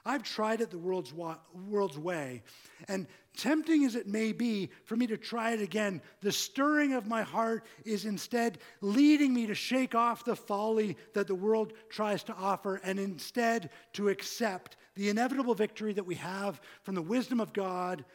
I've 0.05 0.23
tried 0.23 0.61
it 0.61 0.69
the 0.69 0.77
world's, 0.77 1.11
wa- 1.11 1.39
world's 1.67 1.97
way. 1.97 2.43
And 2.87 3.07
tempting 3.35 3.85
as 3.85 3.95
it 3.95 4.07
may 4.07 4.31
be 4.33 4.69
for 4.83 4.95
me 4.95 5.07
to 5.07 5.17
try 5.17 5.51
it 5.51 5.61
again, 5.61 6.01
the 6.21 6.31
stirring 6.31 6.93
of 6.93 7.07
my 7.07 7.23
heart 7.23 7.65
is 7.85 8.05
instead 8.05 8.59
leading 8.81 9.33
me 9.33 9.47
to 9.47 9.55
shake 9.55 9.95
off 9.95 10.23
the 10.23 10.35
folly 10.35 10.95
that 11.13 11.25
the 11.27 11.33
world 11.33 11.73
tries 11.89 12.23
to 12.25 12.35
offer 12.35 12.79
and 12.83 12.99
instead 12.99 13.71
to 13.93 14.09
accept 14.09 14.77
the 14.95 15.09
inevitable 15.09 15.55
victory 15.55 15.93
that 15.93 16.05
we 16.05 16.15
have 16.15 16.61
from 16.83 16.93
the 16.93 17.01
wisdom 17.01 17.39
of 17.39 17.51
God 17.51 18.05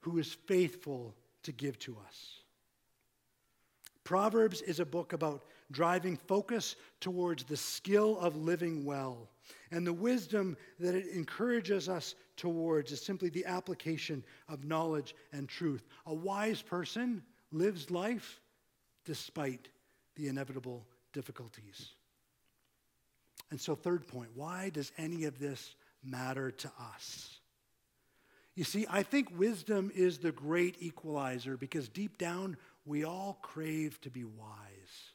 who 0.00 0.18
is 0.18 0.36
faithful 0.46 1.14
to 1.44 1.52
give 1.52 1.78
to 1.80 1.96
us. 2.06 2.40
Proverbs 4.04 4.60
is 4.62 4.78
a 4.80 4.86
book 4.86 5.14
about 5.14 5.44
driving 5.72 6.16
focus 6.16 6.76
towards 7.00 7.42
the 7.42 7.56
skill 7.56 8.18
of 8.20 8.36
living 8.36 8.84
well. 8.84 9.28
And 9.70 9.86
the 9.86 9.92
wisdom 9.92 10.56
that 10.78 10.94
it 10.94 11.08
encourages 11.08 11.88
us 11.88 12.14
towards 12.36 12.92
is 12.92 13.00
simply 13.00 13.28
the 13.28 13.46
application 13.46 14.24
of 14.48 14.64
knowledge 14.64 15.14
and 15.32 15.48
truth. 15.48 15.86
A 16.06 16.14
wise 16.14 16.62
person 16.62 17.22
lives 17.52 17.90
life 17.90 18.40
despite 19.04 19.68
the 20.16 20.28
inevitable 20.28 20.86
difficulties. 21.12 21.90
And 23.50 23.60
so, 23.60 23.74
third 23.74 24.06
point 24.06 24.30
why 24.34 24.70
does 24.70 24.92
any 24.98 25.24
of 25.24 25.38
this 25.38 25.74
matter 26.02 26.50
to 26.50 26.70
us? 26.92 27.38
You 28.54 28.64
see, 28.64 28.86
I 28.88 29.02
think 29.02 29.38
wisdom 29.38 29.92
is 29.94 30.18
the 30.18 30.32
great 30.32 30.76
equalizer 30.80 31.56
because 31.56 31.88
deep 31.88 32.16
down, 32.16 32.56
we 32.86 33.04
all 33.04 33.38
crave 33.42 34.00
to 34.00 34.10
be 34.10 34.24
wise. 34.24 35.12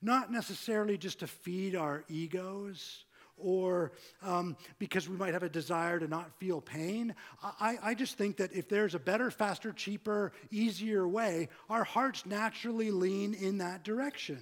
Not 0.00 0.32
necessarily 0.32 0.96
just 0.96 1.20
to 1.20 1.26
feed 1.26 1.76
our 1.76 2.04
egos 2.08 3.04
or 3.36 3.92
um, 4.22 4.56
because 4.78 5.08
we 5.08 5.16
might 5.16 5.32
have 5.32 5.42
a 5.42 5.48
desire 5.48 5.98
to 5.98 6.08
not 6.08 6.38
feel 6.38 6.60
pain. 6.60 7.14
I, 7.42 7.78
I 7.82 7.94
just 7.94 8.16
think 8.16 8.36
that 8.36 8.52
if 8.52 8.68
there's 8.68 8.94
a 8.94 8.98
better, 8.98 9.30
faster, 9.30 9.72
cheaper, 9.72 10.32
easier 10.50 11.06
way, 11.06 11.48
our 11.68 11.84
hearts 11.84 12.24
naturally 12.26 12.90
lean 12.90 13.34
in 13.34 13.58
that 13.58 13.84
direction. 13.84 14.40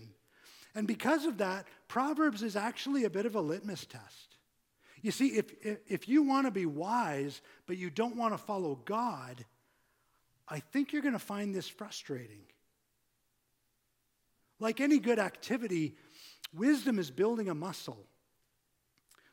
And 0.74 0.86
because 0.86 1.24
of 1.24 1.38
that, 1.38 1.66
Proverbs 1.88 2.42
is 2.42 2.56
actually 2.56 3.04
a 3.04 3.10
bit 3.10 3.26
of 3.26 3.34
a 3.34 3.40
litmus 3.40 3.86
test. 3.86 4.36
You 5.02 5.10
see, 5.10 5.28
if, 5.28 5.52
if, 5.62 5.78
if 5.88 6.08
you 6.08 6.22
want 6.22 6.46
to 6.46 6.50
be 6.50 6.66
wise, 6.66 7.40
but 7.66 7.78
you 7.78 7.90
don't 7.90 8.16
want 8.16 8.34
to 8.34 8.38
follow 8.38 8.78
God, 8.84 9.44
I 10.46 10.60
think 10.60 10.92
you're 10.92 11.02
going 11.02 11.14
to 11.14 11.18
find 11.18 11.54
this 11.54 11.68
frustrating. 11.68 12.42
Like 14.58 14.80
any 14.80 14.98
good 14.98 15.18
activity, 15.18 15.96
wisdom 16.54 16.98
is 16.98 17.10
building 17.10 17.48
a 17.48 17.54
muscle. 17.54 18.04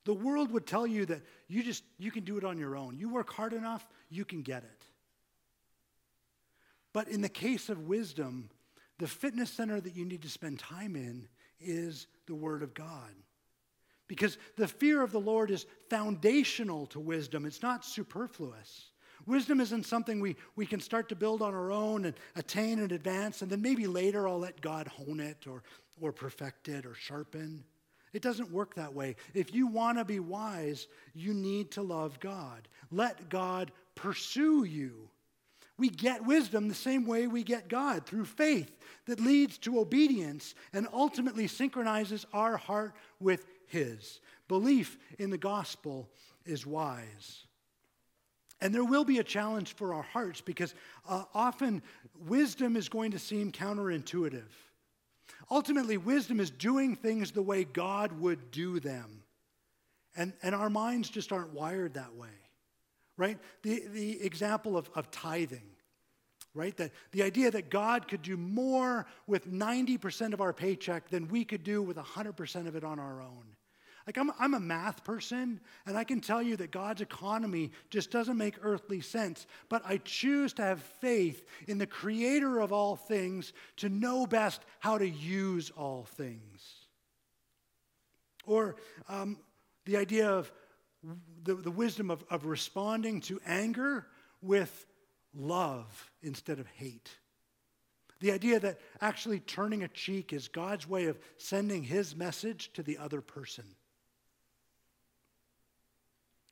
The 0.08 0.14
world 0.14 0.54
would 0.54 0.66
tell 0.66 0.88
you 0.88 1.06
that 1.08 1.22
you 1.50 1.62
just 1.62 1.84
you 1.98 2.12
can 2.12 2.24
do 2.24 2.38
it 2.38 2.46
on 2.46 2.58
your 2.58 2.78
own. 2.78 2.98
You 2.98 3.10
work 3.10 3.30
hard 3.30 3.52
enough, 3.52 3.86
you 4.10 4.24
can 4.24 4.42
get 4.42 4.64
it. 4.64 4.86
But 6.94 7.10
in 7.10 7.20
the 7.20 7.28
case 7.28 7.68
of 7.68 7.90
wisdom, 7.90 8.50
the 9.00 9.08
fitness 9.08 9.52
center 9.52 9.82
that 9.82 9.98
you 9.98 10.06
need 10.06 10.22
to 10.22 10.30
spend 10.30 10.60
time 10.60 10.96
in 10.96 11.28
is 11.60 12.08
the 12.26 12.36
Word 12.36 12.64
of 12.64 12.74
God. 12.74 13.12
Because 14.08 14.38
the 14.56 14.70
fear 14.70 15.02
of 15.02 15.12
the 15.12 15.20
Lord 15.20 15.52
is 15.52 15.66
foundational 15.90 16.86
to 16.88 17.02
wisdom, 17.02 17.46
it's 17.46 17.62
not 17.62 17.84
superfluous. 17.84 18.92
Wisdom 19.26 19.60
isn't 19.60 19.86
something 19.86 20.22
we, 20.22 20.38
we 20.56 20.66
can 20.66 20.80
start 20.80 21.10
to 21.10 21.18
build 21.18 21.42
on 21.42 21.54
our 21.54 21.70
own 21.70 22.06
and 22.06 22.16
attain 22.38 22.80
and 22.80 22.94
advance, 22.94 23.42
and 23.42 23.52
then 23.52 23.62
maybe 23.62 23.88
later 23.88 24.26
I'll 24.26 24.40
let 24.40 24.62
God 24.62 24.88
hone 24.88 25.20
it 25.20 25.48
or, 25.48 25.64
or 26.00 26.14
perfect 26.14 26.70
it 26.70 26.86
or 26.86 26.94
sharpen. 26.94 27.66
It 28.14 28.22
doesn't 28.22 28.52
work 28.52 28.76
that 28.76 28.94
way. 28.94 29.16
If 29.34 29.54
you 29.54 29.68
want 29.68 29.98
to 29.98 30.06
be 30.06 30.20
wise, 30.20 30.88
you 31.14 31.34
need 31.34 31.72
to 31.72 31.82
love 31.82 32.20
God. 32.20 32.68
Let 32.92 33.30
God 33.30 33.72
pursue 33.96 34.64
you. 34.64 35.10
We 35.78 35.90
get 35.90 36.26
wisdom 36.26 36.68
the 36.68 36.74
same 36.74 37.06
way 37.06 37.28
we 37.28 37.44
get 37.44 37.68
God 37.68 38.06
through 38.06 38.26
faith 38.26 38.76
that 39.06 39.20
leads 39.20 39.58
to 39.60 39.80
obedience 39.80 40.56
and 40.74 40.88
ultimately 40.92 41.48
synchronizes 41.48 42.26
our 42.34 42.58
heart 42.58 42.96
with 43.20 43.46
His. 43.68 44.20
Belief 44.48 44.98
in 45.20 45.30
the 45.30 45.38
gospel 45.38 46.10
is 46.46 46.66
wise. 46.66 47.46
And 48.60 48.74
there 48.74 48.84
will 48.84 49.06
be 49.06 49.20
a 49.20 49.24
challenge 49.24 49.76
for 49.76 49.94
our 49.94 50.02
hearts 50.02 50.42
because 50.42 50.74
uh, 51.08 51.26
often 51.36 51.84
wisdom 52.26 52.76
is 52.76 52.90
going 52.90 53.12
to 53.12 53.20
seem 53.20 53.52
counterintuitive. 53.52 54.50
Ultimately, 55.50 55.98
wisdom 55.98 56.40
is 56.40 56.50
doing 56.50 56.96
things 56.96 57.32
the 57.32 57.42
way 57.42 57.64
God 57.64 58.12
would 58.20 58.52
do 58.52 58.80
them. 58.80 59.24
And, 60.16 60.34
and 60.42 60.54
our 60.54 60.70
minds 60.70 61.10
just 61.10 61.32
aren't 61.32 61.54
wired 61.54 61.94
that 61.94 62.16
way, 62.16 62.36
right? 63.18 63.38
The, 63.62 63.84
the 63.88 64.24
example 64.24 64.76
of, 64.76 64.90
of 64.96 65.12
tithing, 65.12 65.70
right? 66.54 66.76
That 66.78 66.92
the 67.12 67.24
idea 67.24 67.52
that 67.52 67.70
God 67.70 68.08
could 68.08 68.24
do 68.24 68.36
more 68.36 69.06
with 69.28 69.50
90% 69.50 70.34
of 70.34 70.42
our 70.42 70.54
paycheck 70.54 71.10
than 71.10 71.28
we 71.28 71.46
could 71.46 71.64
do 71.64 71.82
with 71.82 71.98
100% 71.98 72.68
of 72.68 72.76
it 72.76 72.84
on 72.84 73.00
our 73.00 73.22
own. 73.22 73.57
Like, 74.08 74.18
I'm, 74.18 74.32
I'm 74.40 74.54
a 74.54 74.60
math 74.60 75.04
person, 75.04 75.60
and 75.86 75.98
I 75.98 76.06
can 76.06 76.22
tell 76.22 76.42
you 76.42 76.56
that 76.56 76.72
God's 76.72 77.02
economy 77.02 77.72
just 77.90 78.10
doesn't 78.10 78.38
make 78.38 78.56
earthly 78.62 79.02
sense. 79.02 79.46
But 79.68 79.82
I 79.86 79.98
choose 79.98 80.54
to 80.54 80.62
have 80.62 80.82
faith 80.82 81.46
in 81.68 81.78
the 81.78 81.86
creator 81.86 82.60
of 82.60 82.72
all 82.72 82.96
things 82.96 83.52
to 83.78 83.90
know 83.90 84.26
best 84.26 84.62
how 84.80 84.98
to 84.98 85.08
use 85.08 85.72
all 85.72 86.06
things. 86.16 86.88
Or 88.46 88.78
um, 89.10 89.40
the 89.84 89.98
idea 89.98 90.30
of 90.30 90.54
the, 91.44 91.56
the 91.56 91.70
wisdom 91.70 92.10
of, 92.10 92.24
of 92.30 92.46
responding 92.46 93.20
to 93.22 93.42
anger 93.46 94.08
with 94.42 94.86
love 95.36 96.12
instead 96.22 96.60
of 96.60 96.68
hate. 96.68 97.10
The 98.22 98.32
idea 98.32 98.58
that 98.62 98.80
actually 99.02 99.42
turning 99.42 99.84
a 99.84 99.90
cheek 99.90 100.32
is 100.32 100.48
God's 100.48 100.88
way 100.88 101.08
of 101.08 101.20
sending 101.36 101.84
his 101.84 102.16
message 102.16 102.72
to 102.74 102.84
the 102.84 102.98
other 103.00 103.20
person. 103.20 103.66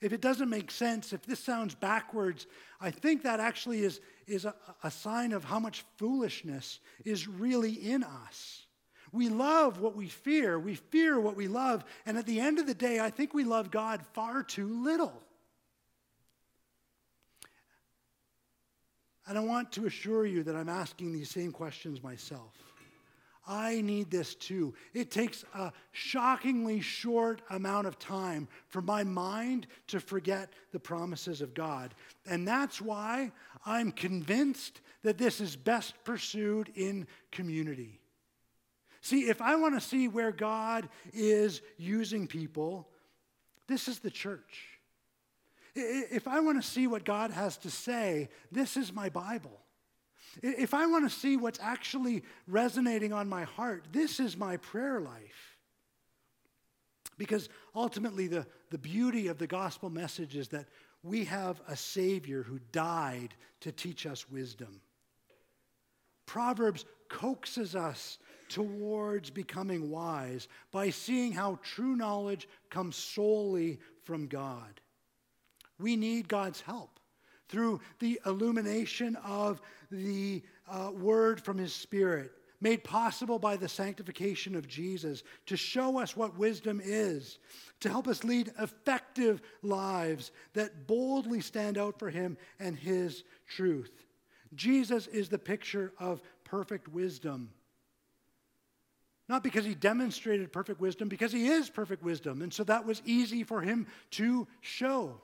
If 0.02 0.14
it 0.14 0.22
doesn't 0.22 0.50
make 0.50 0.72
sense, 0.72 1.14
if 1.14 1.26
this 1.26 1.40
sounds 1.40 1.74
backwards, 1.74 2.48
I 2.82 2.92
think 2.92 3.24
that 3.24 3.40
actually 3.40 3.80
is, 3.84 4.02
is 4.28 4.46
a, 4.46 4.54
a 4.84 4.92
sign 4.92 5.32
of 5.32 5.44
how 5.44 5.60
much 5.60 5.86
foolishness 5.98 6.80
is 7.06 7.28
really 7.28 7.74
in 7.74 8.04
us. 8.04 8.66
We 9.12 9.30
love 9.30 9.80
what 9.80 9.96
we 9.96 10.10
fear, 10.10 10.60
we 10.60 10.76
fear 10.76 11.20
what 11.20 11.38
we 11.38 11.48
love, 11.48 11.86
and 12.06 12.18
at 12.18 12.26
the 12.26 12.42
end 12.42 12.60
of 12.60 12.68
the 12.68 12.74
day, 12.74 13.00
I 13.00 13.10
think 13.10 13.34
we 13.34 13.46
love 13.46 13.72
God 13.72 14.02
far 14.14 14.44
too 14.44 14.84
little. 14.84 15.24
And 19.28 19.38
I 19.38 19.42
want 19.42 19.72
to 19.74 19.86
assure 19.86 20.26
you 20.26 20.44
that 20.44 20.56
I'm 20.56 20.70
asking 20.70 21.14
these 21.14 21.30
same 21.30 21.52
questions 21.52 22.04
myself. 22.04 22.54
I 23.48 23.82
need 23.82 24.10
this 24.10 24.36
too. 24.36 24.74
It 24.94 25.12
takes 25.12 25.44
a 25.54 25.72
shockingly 25.92 26.82
short 26.82 27.42
amount 27.50 27.88
of 27.88 28.00
time 28.00 28.48
for 28.68 28.82
my 28.82 29.04
mind 29.04 29.68
to 29.88 30.00
forget 30.00 30.54
the 30.72 30.80
promises 30.80 31.42
of 31.42 31.54
God. 31.54 31.94
And 32.26 32.48
that's 32.48 32.82
why 32.82 33.32
I'm 33.66 33.92
convinced 33.92 34.82
that 35.04 35.18
this 35.18 35.40
is 35.40 35.56
best 35.56 35.94
pursued 36.04 36.72
in 36.76 37.08
community. 37.32 38.00
See, 39.02 39.30
if 39.30 39.42
I 39.42 39.56
want 39.56 39.76
to 39.76 39.82
see 39.82 40.08
where 40.08 40.32
God 40.32 40.90
is 41.14 41.62
using 41.78 42.26
people, 42.26 42.90
this 43.68 43.88
is 43.88 44.00
the 44.00 44.10
church. 44.10 44.68
If 45.76 46.28
I 46.28 46.40
want 46.40 46.62
to 46.62 46.68
see 46.68 46.88
what 46.88 47.06
God 47.06 47.32
has 47.32 47.58
to 47.58 47.70
say, 47.70 48.30
this 48.52 48.78
is 48.78 48.94
my 48.94 49.10
Bible. 49.10 49.60
If 50.42 50.74
I 50.74 50.86
want 50.88 51.10
to 51.10 51.16
see 51.16 51.38
what's 51.38 51.60
actually 51.62 52.24
resonating 52.48 53.14
on 53.14 53.30
my 53.30 53.44
heart, 53.44 53.86
this 53.92 54.20
is 54.20 54.38
my 54.38 54.58
prayer 54.58 55.00
life. 55.00 55.58
Because 57.18 57.50
ultimately, 57.76 58.28
the, 58.28 58.46
the 58.72 58.78
beauty 58.78 59.28
of 59.28 59.38
the 59.38 59.48
gospel 59.48 59.90
message 59.90 60.36
is 60.36 60.50
that 60.50 60.68
we 61.04 61.26
have 61.26 61.62
a 61.68 61.78
Savior 61.78 62.44
who 62.44 62.60
died 62.72 63.36
to 63.62 63.72
teach 63.72 64.06
us 64.06 64.30
wisdom. 64.30 64.82
Proverbs 66.26 66.86
coaxes 67.08 67.76
us 67.76 68.18
towards 68.50 69.30
becoming 69.30 69.90
wise 69.90 70.48
by 70.72 70.90
seeing 70.90 71.32
how 71.32 71.60
true 71.62 71.96
knowledge 71.96 72.48
comes 72.70 72.96
solely 72.96 73.80
from 74.04 74.28
God. 74.28 74.82
We 75.80 75.96
need 75.96 76.28
God's 76.28 76.62
help 76.62 77.00
through 77.50 77.80
the 78.00 78.20
illumination 78.26 79.16
of 79.18 79.62
the 79.92 80.44
uh, 80.70 80.92
word 80.92 81.42
from 81.42 81.58
his 81.58 81.74
spirit, 81.74 82.32
made 82.62 82.84
possible 82.84 83.38
by 83.38 83.56
the 83.56 83.68
sanctification 83.68 84.56
of 84.56 84.68
Jesus, 84.68 85.24
to 85.46 85.58
show 85.58 86.00
us 86.00 86.16
what 86.16 86.38
wisdom 86.38 86.82
is, 86.84 87.38
to 87.82 87.90
help 87.90 88.08
us 88.08 88.24
lead 88.24 88.52
effective 88.60 89.42
lives 89.62 90.32
that 90.54 90.88
boldly 90.88 91.42
stand 91.42 91.78
out 91.78 92.00
for 92.00 92.10
him 92.10 92.38
and 92.60 92.76
his 92.76 93.24
truth. 93.48 94.06
Jesus 94.56 95.08
is 95.08 95.30
the 95.30 95.38
picture 95.38 95.94
of 96.00 96.22
perfect 96.44 96.88
wisdom. 96.88 97.52
Not 99.28 99.44
because 99.44 99.66
he 99.66 99.74
demonstrated 99.74 100.54
perfect 100.54 100.80
wisdom, 100.80 101.10
because 101.10 101.32
he 101.32 101.48
is 101.48 101.70
perfect 101.70 102.04
wisdom. 102.04 102.42
And 102.42 102.54
so 102.54 102.64
that 102.64 102.86
was 102.86 103.02
easy 103.06 103.44
for 103.44 103.62
him 103.62 103.88
to 104.12 104.48
show. 104.62 105.20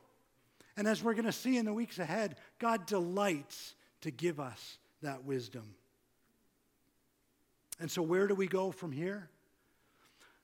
And 0.82 0.88
as 0.88 1.04
we're 1.04 1.14
going 1.14 1.26
to 1.26 1.32
see 1.32 1.58
in 1.58 1.66
the 1.66 1.74
weeks 1.74 2.00
ahead, 2.00 2.38
God 2.58 2.88
delights 2.88 3.76
to 4.02 4.10
give 4.10 4.40
us 4.40 4.80
that 5.04 5.24
wisdom. 5.24 5.76
And 7.80 7.92
so, 7.92 8.02
where 8.02 8.26
do 8.26 8.34
we 8.34 8.48
go 8.48 8.72
from 8.72 8.92
here? 8.92 9.30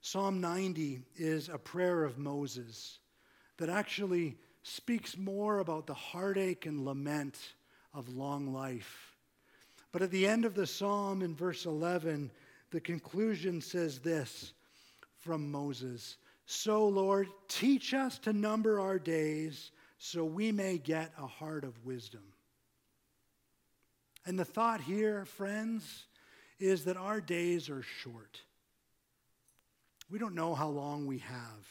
Psalm 0.02 0.40
90 0.40 1.02
is 1.16 1.50
a 1.50 1.58
prayer 1.58 2.04
of 2.04 2.20
Moses 2.20 3.00
that 3.58 3.70
actually 3.70 4.38
speaks 4.62 5.18
more 5.18 5.58
about 5.58 5.88
the 5.88 5.96
heartache 5.96 6.68
and 6.68 6.86
lament 6.86 7.40
of 7.96 8.08
long 8.08 8.54
life. 8.54 9.16
But 9.92 10.04
at 10.04 10.12
the 10.12 10.28
end 10.28 10.46
of 10.46 10.54
the 10.54 10.68
psalm, 10.68 11.24
in 11.24 11.34
verse 11.34 11.66
11, 11.66 12.30
the 12.70 12.80
conclusion 12.80 13.60
says 13.60 13.98
this 13.98 14.54
from 15.18 15.52
Moses 15.52 16.18
So, 16.46 16.88
Lord, 16.88 17.28
teach 17.48 17.96
us 17.96 18.20
to 18.20 18.34
number 18.34 18.80
our 18.80 19.00
days 19.00 19.72
so 19.98 20.24
we 20.24 20.52
may 20.52 20.78
get 20.78 21.12
a 21.18 21.28
heart 21.28 21.64
of 21.64 21.86
wisdom. 21.86 22.24
And 24.26 24.38
the 24.38 24.46
thought 24.46 24.82
here, 24.82 25.26
friends, 25.26 26.06
is 26.60 26.86
that 26.86 26.98
our 26.98 27.22
days 27.22 27.70
are 27.70 27.82
short. 27.82 28.42
We 30.10 30.20
don't 30.20 30.36
know 30.36 30.54
how 30.54 30.70
long 30.70 31.06
we 31.06 31.20
have. 31.20 31.68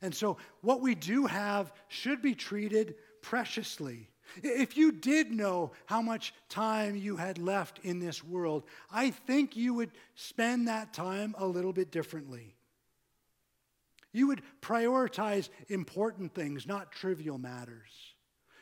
And 0.00 0.14
so, 0.14 0.36
what 0.62 0.80
we 0.80 0.94
do 0.94 1.26
have 1.26 1.72
should 1.88 2.22
be 2.22 2.34
treated 2.34 2.96
preciously. 3.20 4.08
If 4.42 4.76
you 4.76 4.92
did 4.92 5.30
know 5.30 5.72
how 5.86 6.02
much 6.02 6.34
time 6.48 6.96
you 6.96 7.16
had 7.16 7.38
left 7.38 7.80
in 7.82 8.00
this 8.00 8.24
world, 8.24 8.64
I 8.90 9.10
think 9.10 9.56
you 9.56 9.74
would 9.74 9.90
spend 10.14 10.68
that 10.68 10.92
time 10.92 11.34
a 11.38 11.46
little 11.46 11.72
bit 11.72 11.90
differently. 11.90 12.56
You 14.12 14.28
would 14.28 14.42
prioritize 14.60 15.48
important 15.68 16.34
things, 16.34 16.66
not 16.66 16.92
trivial 16.92 17.38
matters. 17.38 17.90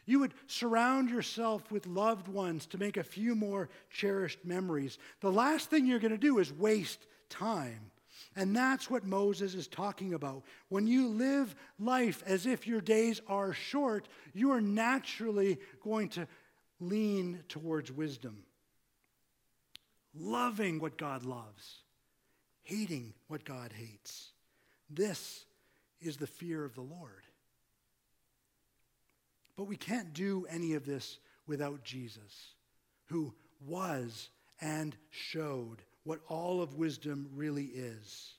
You 0.07 0.21
would 0.21 0.35
surround 0.47 1.11
yourself 1.11 1.71
with 1.71 1.87
loved 1.87 2.29
ones 2.29 2.67
to 2.67 2.79
make 2.79 2.97
a 2.97 3.05
few 3.05 3.35
more 3.35 3.69
cherished 3.91 4.45
memories. 4.45 4.99
The 5.21 5.31
last 5.31 5.71
thing 5.71 5.87
you're 5.87 5.99
going 5.99 6.11
to 6.11 6.19
do 6.19 6.39
is 6.39 6.53
waste 6.53 7.07
time. 7.29 7.91
And 8.37 8.55
that's 8.55 8.89
what 8.89 9.05
Moses 9.05 9.55
is 9.55 9.67
talking 9.67 10.15
about. 10.15 10.45
When 10.69 10.87
you 10.87 11.09
live 11.09 11.55
life 11.79 12.23
as 12.27 12.47
if 12.47 12.67
your 12.67 12.81
days 12.81 13.21
are 13.27 13.53
short, 13.53 14.09
you 14.33 14.53
are 14.53 14.61
naturally 14.61 15.59
going 15.83 16.09
to 16.11 16.29
lean 16.81 17.43
towards 17.49 17.91
wisdom. 17.91 18.45
Loving 20.15 20.81
what 20.81 20.99
God 20.99 21.25
loves, 21.25 21.79
hating 22.63 23.15
what 23.29 23.45
God 23.45 23.73
hates. 23.73 24.33
This 24.91 25.45
is 26.01 26.17
the 26.17 26.27
fear 26.27 26.65
of 26.65 26.75
the 26.75 26.81
Lord. 26.81 27.25
But 29.57 29.65
we 29.65 29.77
can't 29.77 30.13
do 30.13 30.47
any 30.49 30.75
of 30.75 30.85
this 30.85 31.19
without 31.47 31.85
Jesus, 31.85 32.55
who 33.07 33.33
was 33.67 34.31
and 34.61 34.97
showed 35.11 35.83
what 36.05 36.21
all 36.29 36.63
of 36.63 36.75
wisdom 36.75 37.29
really 37.35 37.65
is. 37.65 38.35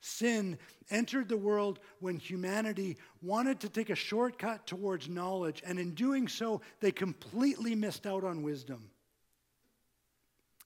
Sin 0.00 0.58
entered 0.90 1.28
the 1.28 1.36
world 1.36 1.80
when 2.00 2.16
humanity 2.16 2.96
wanted 3.20 3.60
to 3.60 3.68
take 3.68 3.90
a 3.90 3.94
shortcut 3.94 4.66
towards 4.66 5.08
knowledge, 5.08 5.62
and 5.66 5.78
in 5.78 5.94
doing 5.94 6.28
so, 6.28 6.60
they 6.80 6.92
completely 6.92 7.74
missed 7.74 8.06
out 8.06 8.24
on 8.24 8.42
wisdom. 8.42 8.90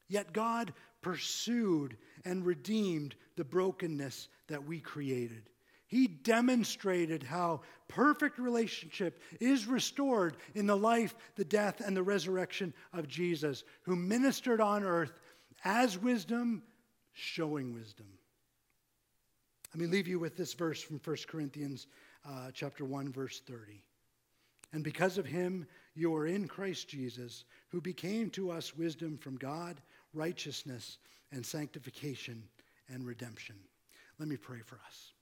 Yet 0.09 0.33
God 0.33 0.73
pursued 1.01 1.97
and 2.25 2.45
redeemed 2.45 3.15
the 3.37 3.45
brokenness 3.45 4.29
that 4.49 4.65
we 4.65 4.81
created. 4.81 5.49
He 5.87 6.07
demonstrated 6.07 7.23
how 7.23 7.61
perfect 7.89 8.39
relationship 8.39 9.21
is 9.41 9.67
restored 9.67 10.39
in 10.55 10.67
the 10.67 10.77
life, 10.77 11.15
the 11.37 11.45
death, 11.45 11.83
and 11.85 11.95
the 11.95 12.03
resurrection 12.03 12.73
of 12.95 13.09
Jesus, 13.09 13.63
who 13.83 13.95
ministered 13.95 14.61
on 14.61 14.85
earth 14.85 15.13
as 15.65 15.99
wisdom, 15.99 16.63
showing 17.13 17.75
wisdom. 17.75 18.07
Let 19.75 19.81
me 19.81 19.87
leave 19.87 20.09
you 20.09 20.19
with 20.19 20.37
this 20.37 20.55
verse 20.55 20.83
from 20.83 21.01
1 21.05 21.17
Corinthians 21.29 21.87
uh, 22.27 22.51
chapter 22.53 22.85
1, 22.85 23.13
verse 23.13 23.41
30. 23.47 23.83
And 24.73 24.83
because 24.83 25.19
of 25.19 25.27
him, 25.27 25.67
you 25.95 26.15
are 26.15 26.27
in 26.27 26.49
Christ 26.49 26.89
Jesus, 26.89 27.45
who 27.69 27.81
became 27.81 28.31
to 28.31 28.51
us 28.51 28.77
wisdom 28.77 29.19
from 29.19 29.37
God, 29.37 29.81
righteousness, 30.15 30.99
and 31.33 31.45
sanctification 31.45 32.43
and 32.89 33.07
redemption. 33.07 33.57
Let 34.19 34.29
me 34.29 34.37
pray 34.37 34.61
for 34.65 34.79
us. 34.87 35.13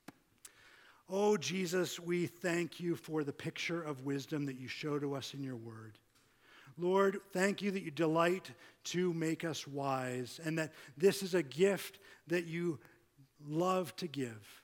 Oh, 1.09 1.37
Jesus, 1.37 1.99
we 1.99 2.27
thank 2.27 2.79
you 2.79 2.95
for 2.95 3.25
the 3.25 3.33
picture 3.33 3.83
of 3.83 4.05
wisdom 4.05 4.47
that 4.47 4.59
you 4.59 4.69
show 4.69 4.99
to 4.99 5.15
us 5.15 5.35
in 5.35 5.43
your 5.43 5.57
word. 5.57 5.99
Lord, 6.79 7.21
thank 7.33 7.63
you 7.63 7.71
that 7.73 7.83
you 7.83 7.91
delight 7.91 8.51
to 8.85 9.13
make 9.13 9.45
us 9.45 9.67
wise 9.67 10.41
and 10.45 10.59
that 10.59 10.73
this 10.97 11.23
is 11.23 11.35
a 11.35 11.43
gift 11.43 11.99
that 12.29 12.47
you 12.47 12.79
love 13.49 13.95
to 13.97 14.07
give. 14.07 14.63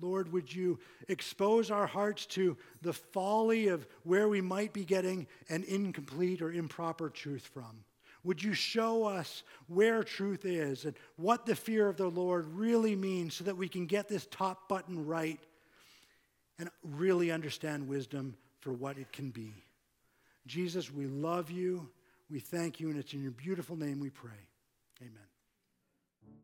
Lord, 0.00 0.30
would 0.32 0.54
you 0.54 0.78
expose 1.08 1.70
our 1.70 1.86
hearts 1.86 2.26
to 2.26 2.56
the 2.82 2.92
folly 2.92 3.68
of 3.68 3.86
where 4.02 4.28
we 4.28 4.40
might 4.40 4.72
be 4.72 4.84
getting 4.84 5.26
an 5.48 5.64
incomplete 5.64 6.42
or 6.42 6.52
improper 6.52 7.08
truth 7.08 7.46
from? 7.46 7.84
Would 8.28 8.42
you 8.42 8.52
show 8.52 9.04
us 9.04 9.42
where 9.68 10.04
truth 10.04 10.44
is 10.44 10.84
and 10.84 10.94
what 11.16 11.46
the 11.46 11.56
fear 11.56 11.88
of 11.88 11.96
the 11.96 12.10
Lord 12.10 12.46
really 12.48 12.94
means 12.94 13.32
so 13.32 13.44
that 13.44 13.56
we 13.56 13.68
can 13.68 13.86
get 13.86 14.06
this 14.06 14.26
top 14.30 14.68
button 14.68 15.06
right 15.06 15.40
and 16.58 16.68
really 16.82 17.30
understand 17.30 17.88
wisdom 17.88 18.36
for 18.60 18.70
what 18.70 18.98
it 18.98 19.10
can 19.12 19.30
be? 19.30 19.54
Jesus, 20.46 20.92
we 20.92 21.06
love 21.06 21.50
you. 21.50 21.88
We 22.30 22.38
thank 22.38 22.80
you, 22.80 22.90
and 22.90 22.98
it's 22.98 23.14
in 23.14 23.22
your 23.22 23.32
beautiful 23.32 23.76
name 23.76 23.98
we 23.98 24.10
pray. 24.10 24.48
Amen. 25.00 25.27